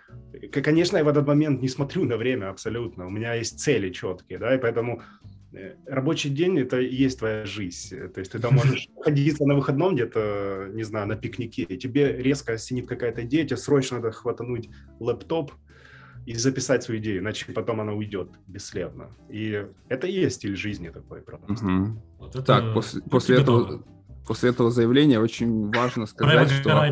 [0.52, 3.06] Конечно, я в этот момент не смотрю на время абсолютно.
[3.06, 5.02] У меня есть цели четкие, да, и поэтому
[5.54, 7.98] э, рабочий день это и есть твоя жизнь.
[8.14, 12.16] То есть ты там можешь находиться на выходном где-то, не знаю, на пикнике, и тебе
[12.16, 15.52] резко осенит какая-то идея, тебе срочно надо хватануть лэптоп
[16.26, 19.12] и записать свою идею, иначе потом она уйдет бесследно.
[19.30, 21.54] И это и есть стиль жизни такой просто.
[21.54, 22.02] Угу.
[22.20, 22.44] Вот это...
[22.44, 23.84] Так, после, после этого
[24.26, 26.92] после этого заявления очень важно сказать, что,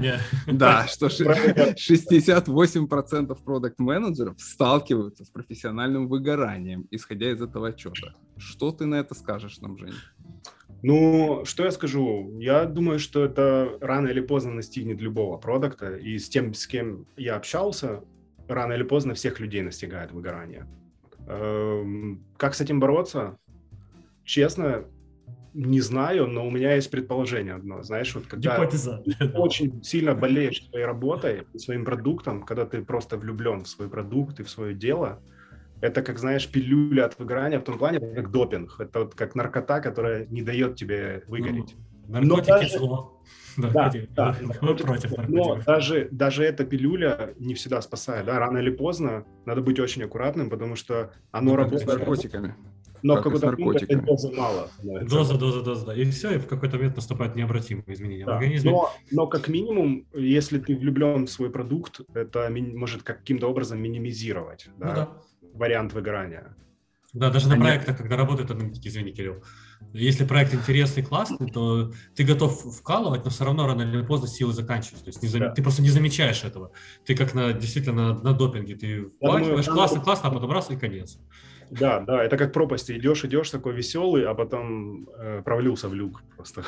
[0.51, 8.13] да, что 68% продукт-менеджеров сталкиваются с профессиональным выгоранием, исходя из этого отчета.
[8.37, 9.93] Что ты на это скажешь нам, Женя?
[10.81, 12.37] Ну, что я скажу?
[12.39, 17.05] Я думаю, что это рано или поздно настигнет любого продукта, и с тем, с кем
[17.15, 18.01] я общался,
[18.53, 20.67] рано или поздно всех людей настигает выгорание.
[21.27, 23.37] Эм, как с этим бороться?
[24.23, 24.85] Честно,
[25.53, 27.83] не знаю, но у меня есть предположение одно.
[27.83, 29.03] Знаешь, вот когда Гипотеза.
[29.35, 34.43] очень сильно болеешь своей работой, своим продуктом, когда ты просто влюблен в свой продукт и
[34.43, 35.21] в свое дело,
[35.81, 38.79] это как, знаешь, пилюля от выгорания в том плане, как допинг.
[38.79, 41.75] Это вот как наркота, которая не дает тебе выгореть.
[42.07, 42.77] Ну, наркотики даже...
[42.77, 43.21] зло.
[43.73, 44.35] Да, да.
[44.61, 48.25] Мы против Но даже, даже эта пилюля не всегда спасает.
[48.25, 48.39] Да?
[48.39, 51.89] Рано или поздно надо быть очень аккуратным, потому что оно ну, работает...
[51.89, 52.55] С наркотиками
[53.03, 54.69] но как какой-то момент дозы мало.
[54.81, 55.93] Доза, доза, доза, да.
[55.93, 58.31] И все, и в какой-то момент наступают необратимые изменения да.
[58.31, 58.71] в организме.
[58.71, 64.69] Но, но как минимум, если ты влюблен в свой продукт, это может каким-то образом минимизировать
[64.79, 65.09] да, ну, да.
[65.53, 66.55] вариант выгорания.
[67.11, 69.43] Да, даже на проектах, когда работают аналитики, извини, Кирилл,
[69.93, 74.53] если проект интересный, классный, то ты готов вкалывать, но все равно рано или поздно силы
[74.53, 75.05] заканчиваются.
[75.05, 75.41] То есть не зам...
[75.41, 75.49] да.
[75.51, 76.71] ты просто не замечаешь этого.
[77.05, 78.75] Ты как на действительно на, на допинге.
[78.75, 81.17] Ты вкалываешь, классно, классно, а потом раз и конец.
[81.69, 82.91] Да, да, это как пропасть.
[82.91, 86.63] идешь, идешь такой веселый, а потом э, провалился в люк просто.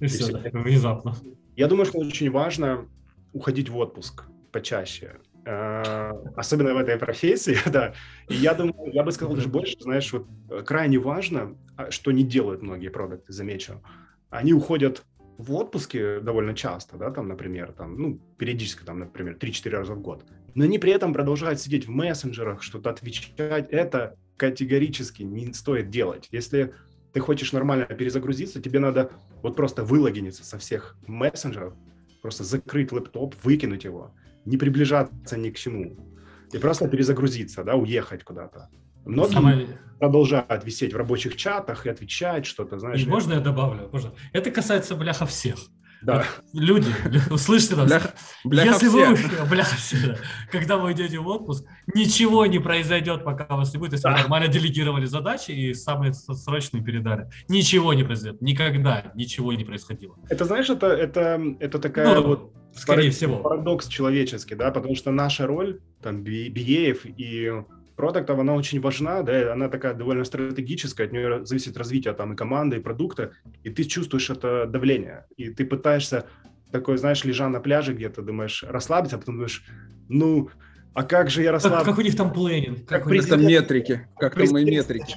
[0.00, 1.16] И все, внезапно.
[1.56, 2.86] Я думаю, что очень важно
[3.32, 5.16] уходить в отпуск почаще.
[5.46, 7.94] Э, особенно в этой профессии, да.
[8.28, 12.12] И я думаю, я бы сказал даже больше, знаешь, вот э, крайне важно, а, что
[12.12, 13.82] не делают многие продукты, замечу.
[14.30, 15.02] Они уходят
[15.36, 20.00] в отпуске довольно часто, да, там, например, там, ну, периодически, там, например, 3-4 раза в
[20.00, 20.24] год.
[20.54, 23.68] Но они при этом продолжают сидеть в мессенджерах, что-то отвечать.
[23.70, 26.28] Это категорически не стоит делать.
[26.30, 26.72] Если
[27.12, 29.10] ты хочешь нормально перезагрузиться, тебе надо
[29.42, 31.74] вот просто вылогиниться со всех мессенджеров,
[32.22, 35.96] просто закрыть лэптоп, выкинуть его, не приближаться ни к чему.
[36.52, 38.68] И просто перезагрузиться, да, уехать куда-то.
[39.04, 39.68] Многие Самое...
[39.98, 43.02] продолжают висеть в рабочих чатах и отвечать что-то, знаешь.
[43.02, 43.88] И можно я добавлю?
[43.92, 44.12] Можно.
[44.32, 45.58] Это касается, бляха, всех.
[46.04, 46.24] Да.
[46.52, 46.92] люди,
[47.30, 47.86] услышьте нас.
[47.86, 48.14] Бляха,
[48.44, 49.14] бляха Если все.
[49.14, 50.18] вы, бляха все,
[50.50, 51.64] когда вы идете в отпуск,
[51.94, 54.10] ничего не произойдет, пока вас не будет, если да.
[54.14, 57.28] вы нормально делегировали задачи и самые срочные передали.
[57.48, 58.40] Ничего не произойдет.
[58.42, 60.16] Никогда ничего не происходило.
[60.28, 63.38] Это, знаешь, это, это, это такая ну, вот скорее всего.
[63.38, 67.62] парадокс человеческий, да, потому что наша роль, там, биеев и
[67.96, 72.36] продуктов, она очень важна, да, она такая довольно стратегическая, от нее зависит развитие там и
[72.36, 76.26] команды, и продукта, и ты чувствуешь это давление, и ты пытаешься
[76.72, 79.64] такой, знаешь, лежа на пляже где-то, думаешь, расслабиться, а потом думаешь,
[80.08, 80.50] ну,
[80.94, 81.78] а как же я расслаблен?
[81.80, 82.86] Как, как у них там плейнинг?
[82.86, 84.06] Как, как у них там метрики?
[84.16, 85.16] Как там мои метрики?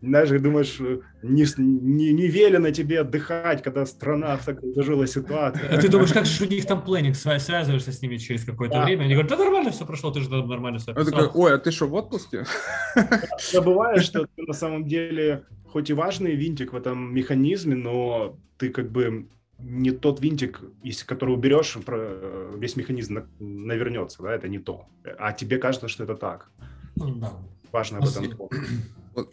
[0.00, 0.78] Знаешь, думаешь,
[1.22, 5.66] не, не, не велено тебе отдыхать, когда страна в такой тяжелой ситуации.
[5.70, 7.14] А ты думаешь, как же у них там плейнинг?
[7.14, 8.84] Связываешься с ними через какое-то да.
[8.84, 11.30] время, они говорят, да нормально все прошло, ты же нормально все описал.
[11.34, 12.44] Ой, а ты что, в отпуске?
[13.52, 18.70] Забываешь, что ты на самом деле хоть и важный винтик в этом механизме, но ты
[18.70, 24.58] как бы не тот винтик, из который уберешь, э, весь механизм навернется, да, это не
[24.58, 24.86] то.
[25.18, 26.50] А тебе кажется, что это так.
[26.96, 27.32] Ну да.
[27.72, 28.48] Важно об этом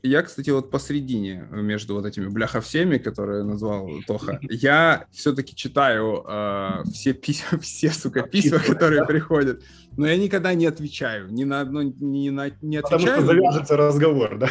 [0.03, 6.23] Я, кстати, вот посредине между вот этими бляха всеми, которые назвал Тоха, я все-таки читаю
[6.27, 9.63] э, все письма, все, сука, письма, которые приходят,
[9.97, 12.81] но я никогда не отвечаю, ни на одно не, на, не отвечаю.
[12.81, 14.49] Потому что завяжется разговор, да?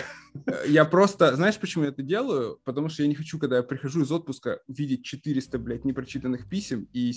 [0.66, 2.58] Я просто, знаешь, почему я это делаю?
[2.64, 6.88] Потому что я не хочу, когда я прихожу из отпуска, видеть 400, блядь, непрочитанных писем
[6.92, 7.12] и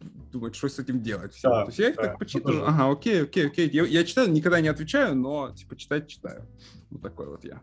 [0.00, 1.34] думать, что с этим делать.
[1.34, 1.48] Все.
[1.48, 2.68] Да, То есть я их да, так почитаю.
[2.68, 3.68] Ага, окей, окей, окей.
[3.70, 6.46] Я, я читаю, никогда не отвечаю, но типа читать читаю.
[6.90, 7.60] Вот такой вот я.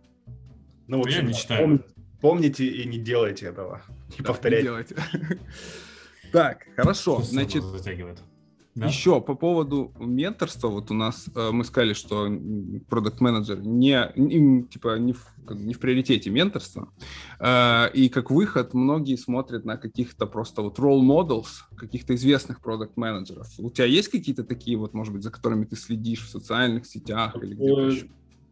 [0.87, 1.67] Ну, в общем, я не читаю.
[1.67, 1.83] Пом-
[2.21, 3.81] помните и не делайте этого.
[4.17, 4.63] Не да, повторяйте.
[4.63, 4.95] Не делайте.
[6.31, 7.21] Так, хорошо.
[7.21, 8.19] Значит, затягивает.
[8.75, 8.87] Да?
[8.87, 12.29] Еще по поводу менторства, вот у нас э, мы сказали, что
[12.89, 16.89] продукт менеджер не, типа не в, не в приоритете менторства,
[17.39, 22.97] э, и как выход многие смотрят на каких-то просто вот role models каких-то известных продукт
[22.97, 23.47] менеджеров.
[23.59, 27.33] У тебя есть какие-то такие вот, может быть, за которыми ты следишь в социальных сетях
[27.41, 28.07] или где-то еще?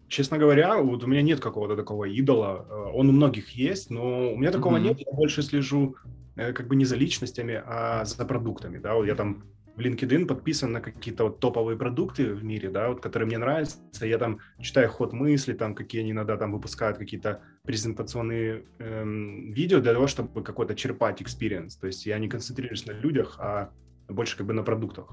[0.08, 2.66] Честно говоря, вот у меня нет какого-то такого идола.
[2.70, 4.84] Э, он у многих есть, но у меня такого mm-hmm.
[4.84, 5.00] нет.
[5.00, 5.98] Я больше слежу
[6.36, 8.80] как бы не за личностями, а за продуктами.
[8.80, 9.44] Да, вот я там
[9.76, 13.80] в LinkedIn подписан на какие-то вот топовые продукты в мире, да, вот, которые мне нравятся.
[14.02, 19.80] Я там читаю ход мысли, там, какие они иногда там выпускают какие-то презентационные эм, видео
[19.80, 21.72] для того, чтобы какой-то черпать experience.
[21.80, 23.72] То есть я не концентрируюсь на людях, а
[24.08, 25.10] больше как бы на продуктах.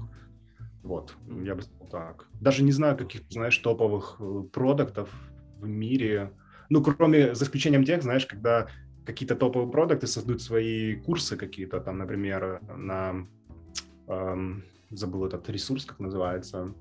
[0.83, 2.27] Вот, я бы сказал так.
[2.39, 5.09] Даже не знаю каких знаешь, топовых э, продуктов
[5.59, 6.33] в мире.
[6.69, 8.67] Ну, кроме, за исключением тех, знаешь, когда
[9.05, 13.27] какие-то топовые продукты создают свои курсы какие-то, там, например, на...
[14.11, 16.73] Эм, забыл этот ресурс, как называется.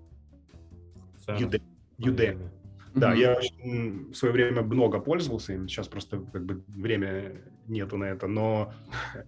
[1.29, 1.63] Udemy.
[1.99, 2.51] Udemy.
[2.93, 3.19] Да, mm-hmm.
[3.19, 8.27] я в свое время много пользовался им, сейчас просто как бы время нету на это,
[8.27, 8.73] но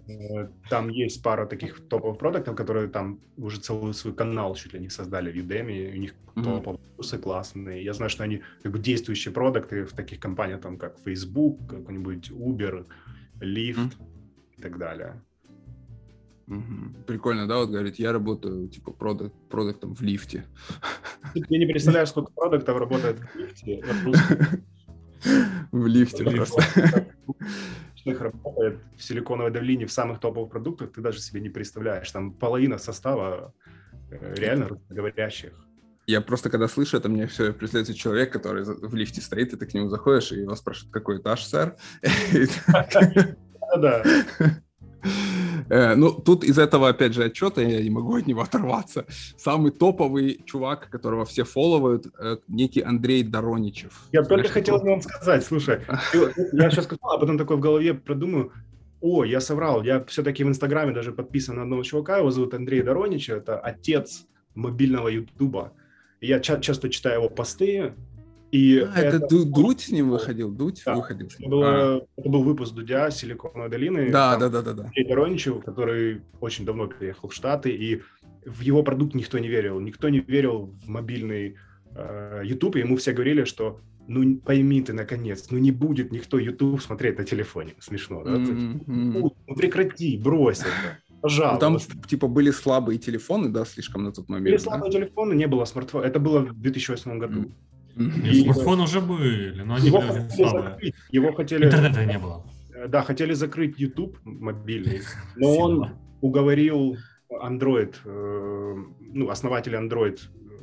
[0.08, 4.80] э, там есть пара таких топовых продуктов, которые там уже целый свой канал чуть ли
[4.80, 6.42] не создали в Udemy, у них mm-hmm.
[6.42, 7.84] топовые курсы классные.
[7.84, 12.32] Я знаю, что они как бы действующие продукты в таких компаниях, там как Facebook, какой-нибудь
[12.32, 12.84] Uber,
[13.40, 14.58] Lyft mm-hmm.
[14.58, 15.22] и так далее.
[16.52, 17.04] Угу.
[17.06, 20.44] Прикольно, да, вот говорит, я работаю типа продукт, продуктом в лифте.
[21.34, 23.82] Ты не представляешь, сколько продуктов работает в лифте.
[25.70, 26.62] В лифте просто.
[28.04, 32.10] Их работает в силиконовой долине в самых топовых продуктах, ты даже себе не представляешь.
[32.10, 33.54] Там половина состава
[34.10, 35.52] э, реально русскоговорящих.
[36.08, 39.66] Я просто, когда слышу это, мне все представляется человек, который в лифте стоит, и ты
[39.66, 41.76] к нему заходишь, и его спрашивают, какой этаж, сэр?
[43.78, 44.02] Да.
[45.72, 49.06] Э, ну, тут из этого, опять же, отчета я не могу от него оторваться.
[49.38, 53.92] Самый топовый чувак, которого все фолловают, э, некий Андрей Дороничев.
[54.12, 55.80] Я только хотел нем сказать, слушай,
[56.52, 58.52] я сейчас сказал, а потом такой в голове продумаю,
[59.00, 62.82] о, я соврал, я все-таки в Инстаграме даже подписан на одного чувака, его зовут Андрей
[62.82, 65.72] Дороничев, это отец мобильного Ютуба.
[66.20, 67.94] Я часто читаю его посты,
[68.52, 70.50] и а, это, это Дудь с ним выходил?
[70.50, 71.26] Дудь да, выходил?
[71.26, 72.06] Это, было, а.
[72.18, 74.12] это был выпуск Дудя «Силиконовой долины».
[74.12, 74.74] Да, да, да, да.
[74.74, 74.90] да.
[75.08, 78.02] Роничев, который очень давно переехал в Штаты, и
[78.44, 79.80] в его продукт никто не верил.
[79.80, 81.56] Никто не верил в мобильный
[81.94, 86.38] э, YouTube, и ему все говорили, что ну пойми ты, наконец, ну не будет никто
[86.38, 87.74] YouTube смотреть на телефоне.
[87.80, 88.32] Смешно, да?
[88.32, 88.84] Mm-hmm.
[88.86, 90.98] Ну, ну прекрати, брось это.
[91.22, 91.70] Пожалуйста.
[91.70, 94.44] Ну, там, типа, были слабые телефоны, да, слишком на тот момент.
[94.44, 94.62] Были да?
[94.62, 96.04] слабые телефоны, не было смартфона.
[96.04, 97.50] Это было в 2008 году.
[97.96, 98.28] Mm-hmm.
[98.28, 100.70] И смартфоны уже были, но они его были хотели слабые.
[100.70, 101.64] Закрыть, его хотели...
[101.66, 102.44] Интернета не было.
[102.88, 105.02] Да, хотели закрыть YouTube мобильный,
[105.36, 106.96] но он уговорил
[107.30, 110.18] Android, э, ну, основателя Android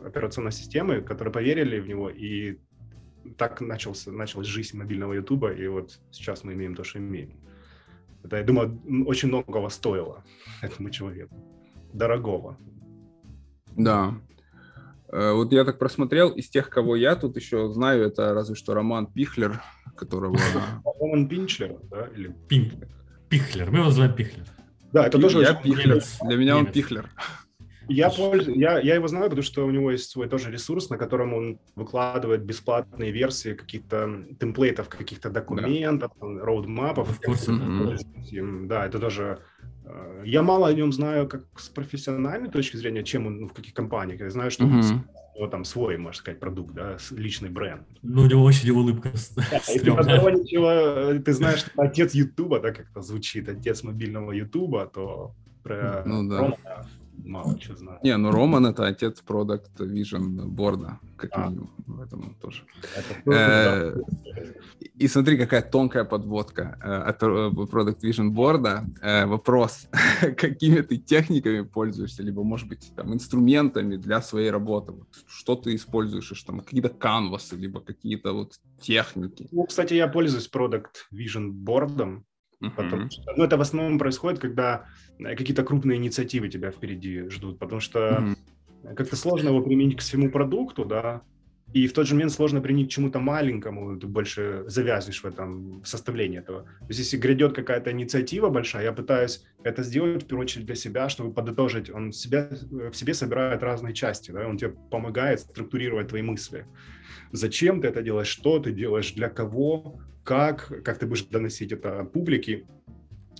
[0.06, 2.58] операционной системы, которые поверили в него, и
[3.38, 7.32] так начался, началась жизнь мобильного YouTube, и вот сейчас мы имеем то, что имеем.
[8.24, 10.24] Это, я думаю, очень многого стоило
[10.62, 11.36] этому человеку.
[11.94, 12.58] Дорогого.
[13.76, 14.15] Да.
[15.12, 18.74] Э, вот я так просмотрел, из тех, кого я тут еще знаю, это разве что
[18.74, 19.62] Роман Пихлер,
[19.95, 20.38] которого...
[21.02, 22.08] Роман Пинчлер, да?
[22.15, 22.36] Или...
[23.30, 24.45] Пихлер, мы его называем Пихлер.
[24.91, 25.41] Да, это тоже...
[25.41, 27.10] Я Пихлер, для меня он Пихлер.
[27.88, 30.98] Я, пользуюсь, я, я его знаю, потому что у него есть свой тоже ресурс, на
[30.98, 36.45] котором он выкладывает бесплатные версии каких-то темплейтов, каких-то документов, да.
[36.45, 37.19] роудмапов.
[37.19, 37.52] Курсе.
[38.65, 39.39] Да, это тоже
[40.23, 43.73] я мало о нем знаю как с профессиональной точки зрения, чем он ну, в каких
[43.73, 44.19] компаниях.
[44.19, 44.99] Я знаю, что uh-huh.
[45.36, 47.84] у него там свой, можно сказать, продукт, да, личный бренд.
[48.02, 49.12] Ну, у него очень улыбка.
[49.36, 53.84] Да, и ты, ничего, э, ты знаешь, что отец Ютуба, да, как это звучит, отец
[53.84, 56.39] мобильного Ютуба, то про ну, да.
[56.39, 56.58] Рома
[57.25, 57.99] мало что знаю.
[58.03, 61.47] Не, ну Роман это отец Product Vision борда, как а.
[61.47, 62.63] минимум, в этом тоже.
[63.25, 63.95] Э,
[64.95, 68.86] и смотри, какая тонкая подводка э, от э, Product Vision борда.
[69.25, 69.88] Вопрос,
[70.38, 74.93] какими ты техниками пользуешься, либо, может быть, там, инструментами для своей работы?
[75.27, 76.43] Что ты используешь?
[76.43, 79.47] Там, какие-то канвасы, либо какие-то вот техники?
[79.51, 82.25] Ну, кстати, я пользуюсь Product Vision бордом,
[82.62, 82.72] Uh-huh.
[82.76, 84.86] Потому что, ну, это в основном происходит, когда
[85.17, 88.00] э, какие-то крупные инициативы тебя впереди ждут, потому что
[88.84, 88.95] uh-huh.
[88.95, 91.22] как-то сложно его применить к всему продукту, да,
[91.74, 95.82] и в тот же момент сложно применить к чему-то маленькому, ты больше завязнешь в этом
[95.82, 96.63] в составлении этого.
[96.63, 100.76] То есть если грядет какая-то инициатива большая, я пытаюсь это сделать в первую очередь для
[100.76, 101.91] себя, чтобы подытожить.
[101.91, 106.65] Он себя, в себе собирает разные части, да, он тебе помогает структурировать твои мысли.
[107.32, 112.04] Зачем ты это делаешь, что ты делаешь, для кого, как, как ты будешь доносить это
[112.04, 112.68] публике.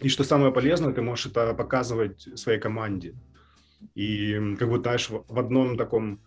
[0.02, 3.14] И что самое полезное, ты можешь это показывать своей команде.
[3.94, 6.20] И как бы, знаешь, в одном таком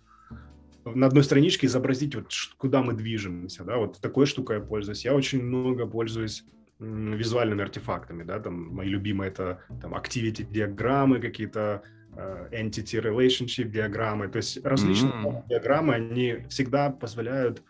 [0.85, 5.04] на одной страничке изобразить, вот куда мы движемся, да, вот такой штукой я пользуюсь.
[5.04, 6.44] Я очень много пользуюсь
[6.79, 11.83] визуальными артефактами, да, там мои любимые это там activity диаграммы какие-то,
[12.17, 15.48] uh, entity relationship диаграммы, то есть различные mm-hmm.
[15.48, 17.63] диаграммы, они всегда позволяют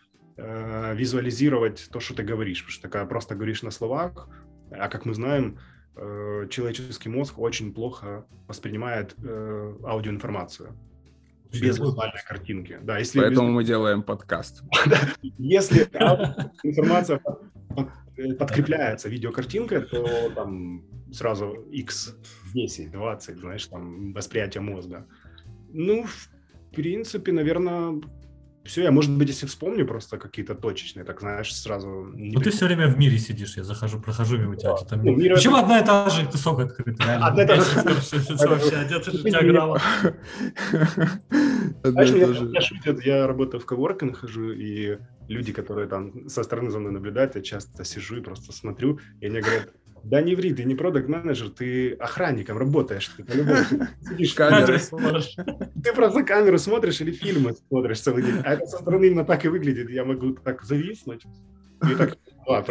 [0.43, 4.28] э, визуализировать то, что ты говоришь, потому что ты просто говоришь на словах,
[4.70, 5.59] а как мы знаем,
[5.97, 10.76] э, человеческий мозг очень плохо воспринимает э, аудиоинформацию
[11.53, 12.78] без визуальной картинки.
[12.82, 13.55] Да, если Поэтому без...
[13.55, 14.62] мы делаем подкаст.
[15.38, 15.82] Если
[16.62, 17.20] информация
[18.16, 22.16] э, подкрепляется видеокартинкой, то там сразу x
[22.55, 25.07] 10, 20, знаешь, там восприятие мозга.
[25.72, 28.01] Ну, в принципе, наверное,
[28.64, 32.12] все, я, может быть, если вспомню просто какие-то точечные, так знаешь, сразу...
[32.14, 34.74] Ну, ты все время в мире сидишь, я захожу, прохожу мимо тебя.
[34.88, 34.96] Да.
[34.96, 35.64] Ну, мир Почему это...
[35.64, 37.16] одна и та же тусовка открыта?
[37.16, 37.64] Одна и та же.
[39.30, 39.80] диаграмма.
[43.04, 44.98] Я работаю в коворкинг, хожу, и
[45.28, 49.26] люди, которые там со стороны за мной наблюдают, я часто сижу и просто смотрю, и
[49.26, 49.70] они говорят,
[50.05, 53.09] да не ври, ты не продукт менеджер ты охранником работаешь.
[53.16, 53.59] Ты по-любому
[54.00, 55.36] сидишь камеры смотришь.
[55.82, 58.36] Ты просто камеру смотришь или фильмы смотришь целый день.
[58.44, 59.90] А это со стороны именно так и выглядит.
[59.90, 61.24] Я могу так зависнуть
[61.90, 62.16] и так
[62.47, 62.62] а,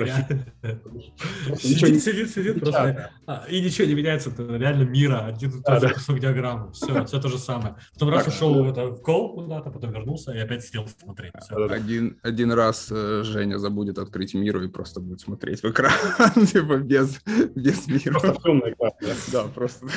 [1.58, 3.12] Сидит, сидит, сидит просто.
[3.26, 4.30] А, и ничего не меняется.
[4.30, 5.26] Это реально мира.
[5.26, 6.72] Один и тот же кусок диаграммы.
[6.74, 7.76] Все, все то же самое.
[7.94, 11.34] Потом раз ушел в кол куда-то, потом вернулся и опять сидел смотреть.
[11.50, 15.94] Один, один раз э, Женя забудет открыть миру и просто будет смотреть в экран.
[16.46, 17.20] Типа без,
[17.56, 18.20] без мира.
[18.20, 18.92] Просто в темный экран.
[19.32, 19.88] Да, просто.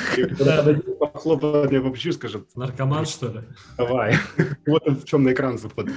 [0.99, 2.47] Похлопает мне по плечу, скажет.
[2.55, 3.41] Наркоман, что ли?
[3.77, 4.15] Давай.
[4.65, 5.93] Вот он в темный экран заходит.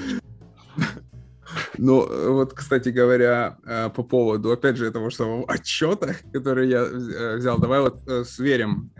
[1.78, 7.36] Ну, вот, кстати говоря, э, по поводу, опять же, этого самого отчета, который я э,
[7.36, 8.90] взял, давай вот э, сверим.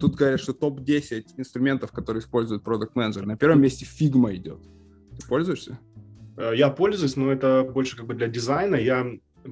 [0.00, 4.60] Тут говорят, что топ-10 инструментов, которые использует продукт менеджер На первом месте Figma идет.
[5.18, 5.78] Ты пользуешься?
[6.36, 8.76] Я пользуюсь, но это больше как бы для дизайна.
[8.76, 9.04] Я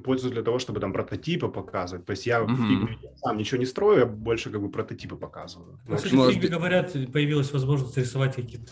[0.03, 2.05] пользуюсь для того, чтобы там прототипы показывать.
[2.05, 2.47] То есть я mm-hmm.
[2.47, 5.79] в Figma сам ничего не строю, я больше как бы прототипы показываю.
[5.87, 8.71] Ну, кстати, в Figma, говорят, появилась возможность рисовать какие-то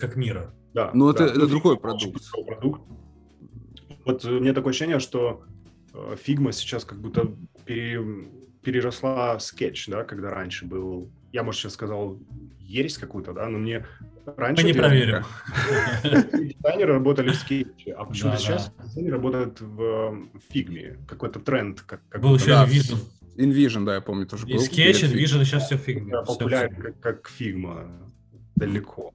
[0.00, 0.54] как мира.
[0.74, 0.90] Да.
[0.94, 1.24] Но да.
[1.24, 2.22] это, это другой продукт.
[2.46, 2.82] продукт.
[4.06, 5.42] Вот у меня такое ощущение, что
[6.22, 7.34] Фигма э, сейчас как будто
[7.64, 8.00] пере,
[8.62, 12.16] переросла скетч, да, когда раньше был, я, может, сейчас сказал
[12.60, 13.84] ересь какую-то, да, но мне
[14.24, 14.62] раньше...
[14.62, 15.24] Мы не проверим.
[16.04, 20.98] Дизайнеры работали в скетче, а почему сейчас дизайнеры работают в Figma?
[21.08, 21.84] Какой-то тренд.
[22.16, 22.98] Был еще InVision.
[23.36, 24.54] InVision, да, я помню, тоже был.
[24.54, 26.14] И Sketch, InVision, сейчас все в Figma.
[26.24, 27.90] Популярен, как, Figma,
[28.54, 29.12] далеко.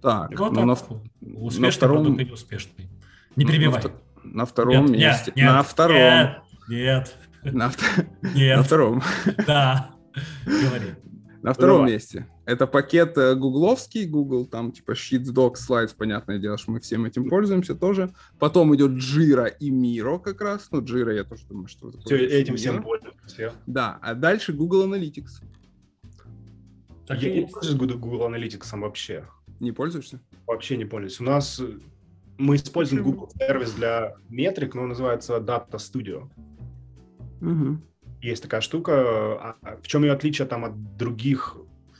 [0.00, 2.02] Так, ну, ну на, успешный на втором...
[2.04, 2.93] продукт и неуспешный.
[3.36, 3.82] Не перебивай.
[3.82, 3.90] На,
[4.22, 5.32] на втором нет, месте.
[5.34, 5.96] Нет, на втором.
[5.96, 6.42] Нет.
[6.68, 7.16] Нет.
[7.42, 7.72] На,
[8.34, 8.56] нет.
[8.56, 9.02] на втором.
[9.46, 9.90] Да.
[10.46, 10.94] Говори.
[11.42, 11.92] На втором Давай.
[11.92, 12.26] месте.
[12.46, 17.04] Это пакет э, гугловский, Google, там типа Sheets, Docs, Slides, понятное дело, что мы всем
[17.04, 18.14] этим пользуемся тоже.
[18.38, 20.68] Потом идет Jira и Miro как раз.
[20.70, 21.90] Ну, Jira я тоже думаю, что...
[22.06, 23.52] Все, этим всем пользуемся.
[23.66, 25.42] Да, а дальше Google Analytics.
[27.06, 29.26] Так я не пользуюсь Google Analytics вообще.
[29.60, 30.20] Не пользуешься?
[30.46, 31.20] Вообще не пользуюсь.
[31.20, 31.60] У нас
[32.38, 36.30] мы используем Google сервис для метрик, но он называется Data Studio.
[37.40, 37.78] Угу.
[38.22, 38.92] Есть такая штука.
[38.94, 41.56] А, а в чем ее отличие там от других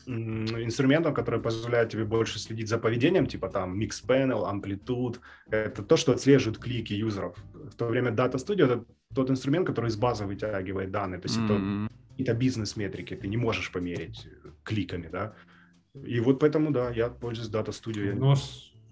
[0.07, 5.19] инструментов, которые позволяют тебе больше следить за поведением, типа там Mixpanel, Amplitude,
[5.51, 7.37] это то, что отслеживает клики юзеров.
[7.55, 11.39] В то время Data Studio— это тот инструмент, который из базы вытягивает данные, то есть
[11.39, 11.85] mm-hmm.
[11.87, 14.29] это какие-то бизнес-метрики, ты не можешь померить
[14.63, 15.35] кликами, да.
[16.05, 18.13] И вот поэтому, да, я пользуюсь Data Studio.
[18.15, 18.35] Ну,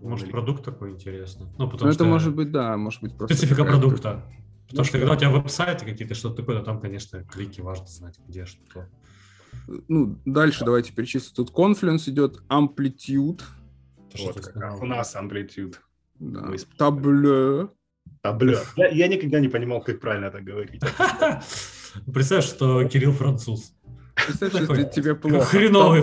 [0.09, 1.46] может, продукт такой интересный.
[1.59, 2.05] Ну, потому ну, что...
[2.05, 3.36] это может быть, да, может быть просто...
[3.36, 4.24] Специфика продукта.
[4.68, 8.18] Потому что когда у тебя веб-сайты какие-то, что-то такое, то там, конечно, клики важно знать,
[8.26, 8.88] где что.
[9.88, 11.34] Ну, дальше давайте перечислим.
[11.34, 13.42] Тут Confluence идет, Amplitude.
[14.18, 15.76] Вот, как у нас Amplitude.
[16.18, 16.50] Да.
[16.78, 17.70] Tableau.
[18.24, 18.59] Tableau.
[18.76, 20.82] Я, я никогда не понимал, как правильно это говорить.
[22.12, 23.74] Представь, что Кирилл француз.
[24.14, 25.44] Представь, что тебе плохо.
[25.44, 26.02] Хреновый.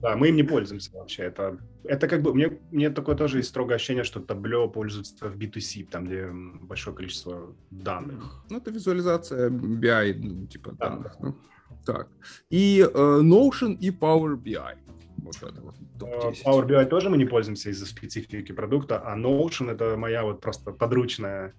[0.00, 1.24] Да, мы им не пользуемся вообще.
[1.24, 5.36] Это, это как бы, мне, мне такое тоже есть строгое ощущение, что табло пользуется в
[5.36, 8.44] B2C, там, где большое количество данных.
[8.50, 10.88] Ну, это визуализация BI, ну, типа да.
[10.88, 11.16] данных.
[11.20, 11.36] Ну,
[11.84, 12.08] так.
[12.50, 14.76] И uh, Notion и Power BI.
[15.18, 19.70] Вот это вот uh, Power BI тоже мы не пользуемся из-за специфики продукта, а Notion
[19.70, 21.54] это моя вот просто подручная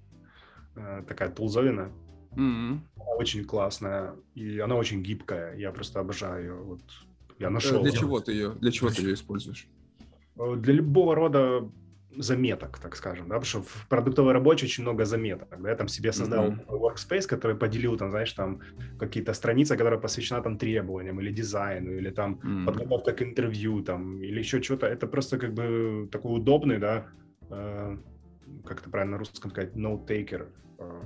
[0.75, 1.91] uh, такая тулзовина.
[2.35, 2.79] Mm-hmm.
[2.95, 5.55] Она очень классная, и она очень гибкая.
[5.55, 6.53] Я просто обожаю ее.
[6.53, 6.81] Вот
[7.39, 7.81] я нашел.
[7.81, 9.67] Для чего ты ее, для чего ты ее используешь?
[10.37, 11.69] Э, для любого рода
[12.17, 15.61] заметок, так скажем, да, потому что в продуктовой рабочей очень много заметок.
[15.61, 16.67] Да, я там себе создал mm-hmm.
[16.67, 18.59] workspace, который поделил, там, знаешь, там
[18.99, 22.65] какие-то страницы, которые посвящена там требованиям или дизайну, или там mm-hmm.
[22.65, 24.85] подготовка к интервью, там, или еще что-то.
[24.85, 27.07] Это просто как бы такой удобный, да,
[27.49, 27.97] э,
[28.65, 30.47] как это правильно на русском сказать, note-taker,
[30.79, 31.01] э,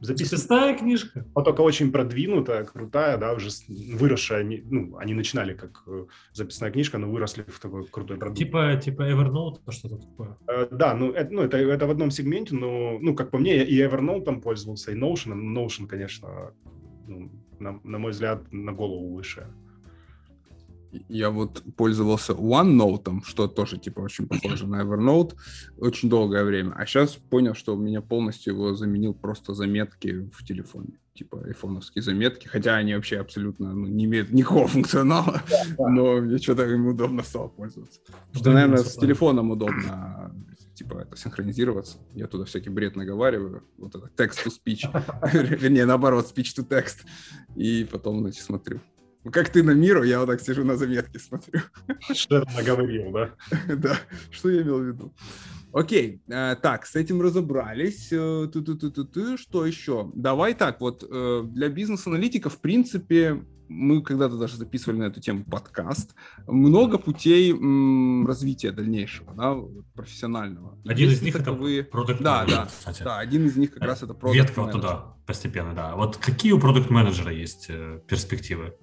[0.00, 1.26] Записная книжка.
[1.34, 4.40] Но только очень продвинутая, крутая, да, уже выросшая.
[4.40, 8.38] Они, ну, они начинали как э, записная книжка, но выросли в такой крутой продукт.
[8.38, 10.38] Типа, типа Evernote, что-то такое.
[10.48, 13.64] Э, да, ну, это, ну это, это в одном сегменте, но, ну, как по мне,
[13.64, 15.34] и Evernote там пользовался, и Notion.
[15.34, 16.52] Notion, конечно,
[17.06, 19.46] ну, на, на мой взгляд, на голову выше.
[21.08, 25.36] Я вот пользовался OneNote, что тоже типа очень похоже на Evernote,
[25.78, 26.72] очень долгое время.
[26.72, 30.98] А сейчас понял, что у меня полностью его заменил просто заметки в телефоне.
[31.14, 35.42] Типа айфоновские заметки, хотя они вообще абсолютно ну, не имеют никакого функционала,
[35.78, 38.00] но мне что-то им удобно стало пользоваться.
[38.06, 40.34] Потому что, наверное, с телефоном удобно
[40.74, 41.98] типа это синхронизироваться.
[42.14, 44.88] Я туда всякий бред наговариваю, вот это text to speech,
[45.60, 47.00] вернее, наоборот, speech to text,
[47.54, 48.80] и потом, значит, смотрю.
[49.32, 51.60] Как ты на миру, я вот так сижу на заметке смотрю.
[52.14, 53.30] Что я наговорил, да?
[53.76, 53.96] Да,
[54.30, 55.14] что я имел в виду.
[55.72, 58.12] Окей, э, так, с этим разобрались.
[58.12, 59.36] Э, -ту -ту -ту -ту.
[59.36, 60.10] Что еще?
[60.14, 65.44] Давай так, вот э, для бизнес-аналитика, в принципе, мы когда-то даже записывали на эту тему
[65.44, 66.16] подкаст.
[66.48, 69.56] Много путей м, развития дальнейшего, да,
[69.94, 70.76] профессионального.
[70.84, 73.04] Один Есть из них это продукт да, да, кстати.
[73.04, 75.94] Да, один из них как раз это продукт Ветка вот туда постепенно, да.
[75.94, 77.70] Вот какие у продукт-менеджера есть
[78.08, 78.74] перспективы?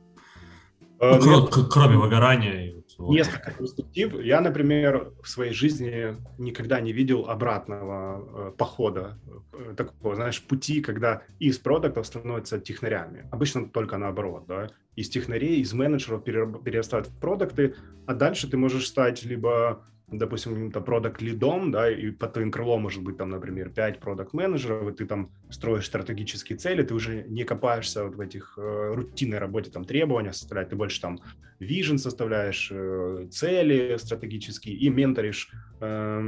[0.99, 2.77] Ну, ну, кроме выгорания.
[2.99, 4.19] Несколько перспектив.
[4.21, 9.19] Я, например, в своей жизни никогда не видел обратного э, похода,
[9.53, 13.27] э, такого, знаешь, пути, когда из продуктов становятся технарями.
[13.31, 14.69] Обычно только наоборот, да.
[14.95, 17.75] Из технарей, из менеджеров перерастают в продукты,
[18.07, 22.83] а дальше ты можешь стать либо допустим, каким-то продукт лидом, да, и под твоим крылом
[22.83, 27.23] может быть там, например, 5 продукт менеджеров и ты там строишь стратегические цели, ты уже
[27.27, 31.19] не копаешься вот в этих э, рутинной работе, там требования составлять, ты больше там
[31.59, 35.51] вижен составляешь, э, цели стратегические и менторишь
[35.81, 36.21] э,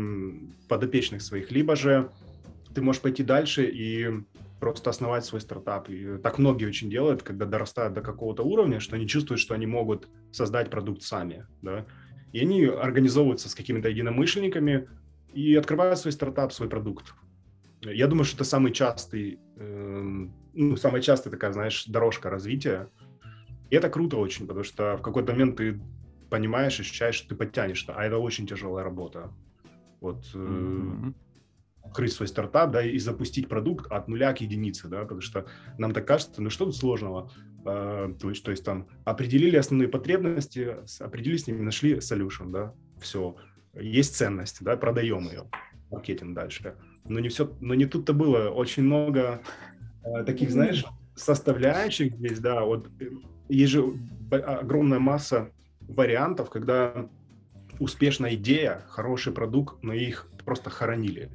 [0.67, 2.11] подопечных своих, либо же
[2.75, 4.09] ты можешь пойти дальше и
[4.59, 5.89] просто основать свой стартап.
[5.89, 9.65] И так многие очень делают, когда дорастают до какого-то уровня, что они чувствуют, что они
[9.65, 11.85] могут создать продукт сами, да,
[12.33, 14.87] и они организовываются с какими-то единомышленниками
[15.33, 17.13] и открывают свой стартап, свой продукт.
[17.81, 22.89] Я думаю, что это самый частый, э, ну, самая частая такая, знаешь, дорожка развития.
[23.69, 25.79] И это круто очень, потому что в какой-то момент ты
[26.29, 29.31] понимаешь, ощущаешь, что ты подтянешься, а это очень тяжелая работа.
[30.01, 31.13] Вот mm-hmm.
[31.89, 35.45] Открыть свой стартап, да, и запустить продукт от нуля к единице, да, потому что
[35.77, 37.31] нам так кажется, ну что тут сложного?
[37.65, 42.73] А, то есть, то есть там определили основные потребности, определили с ними, нашли solution, да,
[43.01, 43.35] все.
[43.73, 45.49] Есть ценность, да, продаем ее,
[45.91, 46.75] маркетинг дальше.
[47.05, 48.49] Но не все, но не тут-то было.
[48.49, 49.41] Очень много
[50.03, 50.85] э, таких, знаешь,
[51.15, 53.09] составляющих здесь, да, вот э,
[53.49, 53.93] есть же
[54.31, 57.09] огромная масса вариантов, когда
[57.79, 61.31] успешная идея, хороший продукт, но их просто хоронили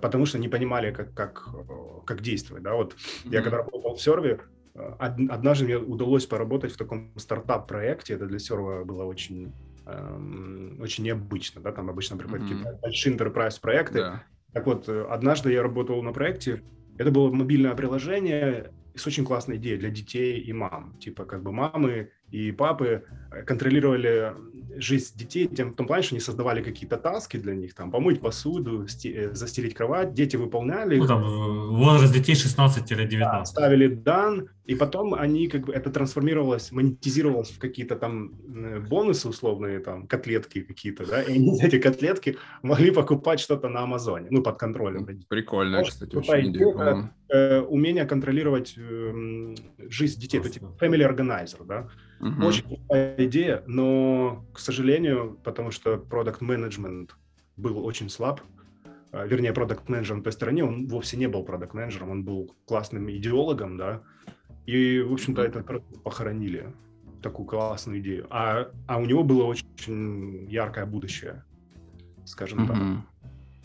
[0.00, 1.48] потому что не понимали, как, как,
[2.06, 2.62] как действовать.
[2.62, 2.74] Да?
[2.74, 3.32] Вот mm-hmm.
[3.32, 4.40] я когда работал в серве,
[4.74, 9.52] Однажды мне удалось поработать в таком стартап-проекте, это для сервера было очень,
[9.84, 12.48] эм, очень необычно, да, там обычно приходят mm-hmm.
[12.48, 13.98] какие-то большие enterprise проекты.
[13.98, 14.24] Да.
[14.54, 16.62] Так вот, э, однажды я работал на проекте,
[16.96, 20.96] это было мобильное приложение с очень классной идеей для детей и мам.
[20.98, 24.34] Типа, как бы мамы и папы э, контролировали
[24.76, 28.20] жизнь детей тем, в том плане, что они создавали какие-то таски для них, там, помыть
[28.20, 30.96] посуду, сти, э, застелить кровать, дети выполняли.
[30.96, 31.22] Ну, там,
[31.76, 33.18] возраст детей 16-19.
[33.18, 38.80] Да, ставили дан, и потом они, как бы, это трансформировалось, монетизировалось в какие-то там э,
[38.80, 44.28] бонусы условные, там, котлетки какие-то, да, и они эти котлетки могли покупать что-то на Амазоне,
[44.30, 45.06] ну, под контролем.
[45.28, 47.12] Прикольно, Может, кстати, очень идея.
[47.28, 49.54] Э, умение контролировать э,
[49.88, 51.88] жизнь детей, это типа family organizer, да,
[52.22, 52.46] Угу.
[52.46, 57.16] Очень крутая идея, но, к сожалению, потому что продукт менеджмент
[57.56, 58.40] был очень слаб,
[59.10, 62.54] а, вернее, продукт менеджер на той стороне, он вовсе не был продукт менеджером он был
[62.64, 64.02] классным идеологом, да,
[64.66, 66.72] и, в общем-то, этот продукт похоронили,
[67.20, 68.26] такую классную идею.
[68.30, 71.44] А, а у него было очень яркое будущее,
[72.24, 72.76] скажем так.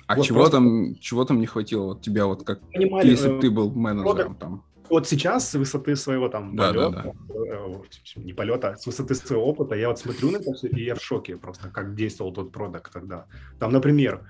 [0.07, 0.57] А вот чего просто...
[0.57, 4.15] там, чего там не хватило вот тебя вот как, Понимали, если э, ты был менеджером
[4.15, 4.63] продукт, там?
[4.89, 7.55] Вот сейчас с высоты своего там да, полета, да, да.
[7.55, 7.81] Э,
[8.15, 11.01] не полета, с высоты своего опыта, я вот смотрю на это все, и я в
[11.01, 13.25] шоке просто, как действовал тот продукт тогда.
[13.59, 14.21] Там, например,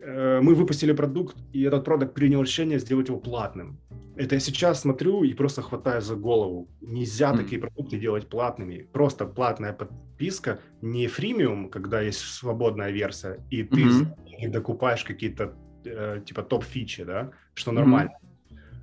[0.00, 3.78] э, мы выпустили продукт, и этот продукт принял решение сделать его платным.
[4.16, 6.68] Это я сейчас смотрю и просто хватаю за голову.
[6.80, 7.36] Нельзя mm.
[7.36, 8.88] такие продукты делать платными.
[8.92, 14.48] Просто платная подписка, не фримиум, когда есть свободная версия, и ты mm-hmm.
[14.50, 15.54] докупаешь какие-то
[15.84, 18.10] э, типа топ-фичи, да, что нормально.
[18.10, 18.27] Mm-hmm а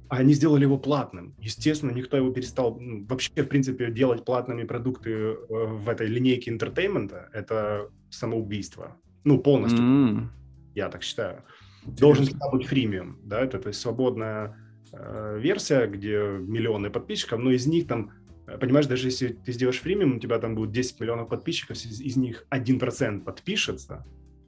[0.09, 1.35] они сделали его платным.
[1.39, 6.51] Естественно, никто его перестал ну, вообще, в принципе, делать платными продукты э, в этой линейке
[6.51, 7.29] entertainment а.
[7.33, 8.97] Это самоубийство.
[9.23, 9.83] Ну, полностью.
[9.83, 10.27] Mm.
[10.75, 11.43] Я так считаю.
[11.85, 14.57] Должен всегда быть freemium, да, это то есть свободная
[14.91, 18.11] э, версия, где миллионы подписчиков, но из них там,
[18.47, 22.01] э, понимаешь, даже если ты сделаешь freemium, у тебя там будет 10 миллионов подписчиков, из,
[22.01, 24.03] из них 1% подпишется,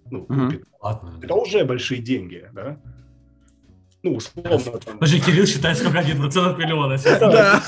[0.10, 0.66] ну, купит.
[0.82, 1.20] Ладно.
[1.22, 2.82] Это уже большие деньги, да?
[4.36, 4.80] Ну, условно.
[4.86, 6.98] Подожди, Кирилл считает, сколько один процент миллиона.
[7.20, 7.62] Да.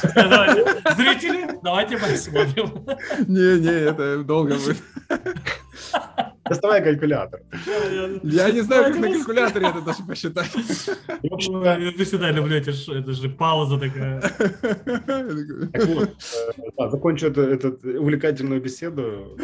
[0.96, 2.86] Зрители, давайте посмотрим.
[3.28, 4.78] Не-не, это долго будет.
[6.50, 7.42] Доставай калькулятор.
[8.24, 10.52] Я не знаю, как на калькуляторе это даже посчитать.
[11.22, 14.22] Я всегда люблю эти, это же пауза такая.
[14.22, 16.10] Так вот,
[16.78, 19.38] э, закончу эту увлекательную беседу.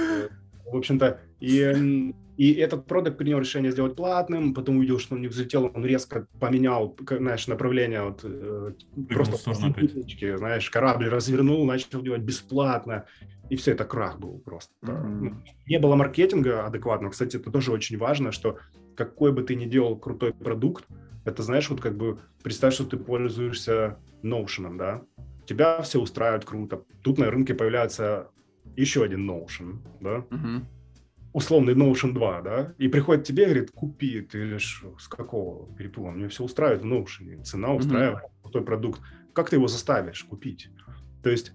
[0.66, 5.28] В общем-то, и и этот продукт принял решение сделать платным, потом увидел, что он не
[5.28, 8.74] взлетел, он резко поменял, знаешь, направление, вот, э,
[9.10, 13.06] просто по знаешь, корабль развернул, начал делать бесплатно,
[13.50, 14.74] и все, это крах был просто.
[14.84, 15.34] Mm-hmm.
[15.68, 17.12] Не было маркетинга адекватного.
[17.12, 18.58] Кстати, это тоже очень важно, что
[18.96, 20.86] какой бы ты ни делал крутой продукт,
[21.26, 25.04] это, знаешь, вот как бы представь, что ты пользуешься Notion, да,
[25.46, 26.84] тебя все устраивает круто.
[27.02, 28.30] Тут на рынке появляется
[28.76, 30.64] еще один Notion, да, mm-hmm
[31.36, 36.12] условный Notion 2, да, и приходит тебе и говорит, купи, ты лишь с какого перепуга,
[36.12, 38.42] мне все устраивает в Notion, цена устраивает, mm-hmm.
[38.42, 39.02] крутой продукт,
[39.34, 40.70] как ты его заставишь купить?
[41.24, 41.52] То есть,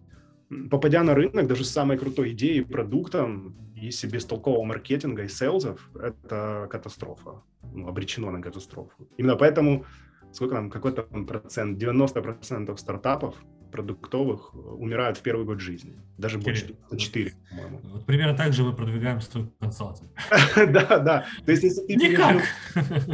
[0.70, 5.90] попадя на рынок, даже с самой крутой идеей, продуктом, если без толкового маркетинга и селзов,
[5.94, 7.42] это катастрофа,
[7.72, 9.08] ну, обречено на катастрофу.
[9.16, 9.86] Именно поэтому,
[10.30, 13.34] сколько там, какой-то процент, 90% стартапов
[13.70, 15.94] продуктовых э, умирают в первый год жизни.
[16.18, 17.80] Даже больше, 4, по-моему.
[17.84, 20.10] Вот примерно так же мы продвигаем стойку консалтинг.
[20.70, 21.26] Да, да.
[21.44, 22.40] То есть, если ты пережил,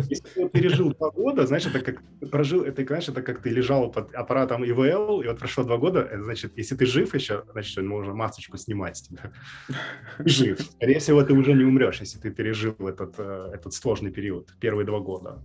[0.08, 3.90] если ты пережил два года, знаешь, это как прожил, это, знаешь, это как ты лежал
[3.92, 7.84] под аппаратом ИВЛ, и вот прошло два года, это значит, если ты жив еще, значит,
[7.84, 9.32] можно масочку снимать с тебя.
[10.18, 10.60] Жив.
[10.60, 14.86] Скорее всего, ты уже не умрешь, если ты пережил этот, э, этот сложный период, первые
[14.86, 15.42] два года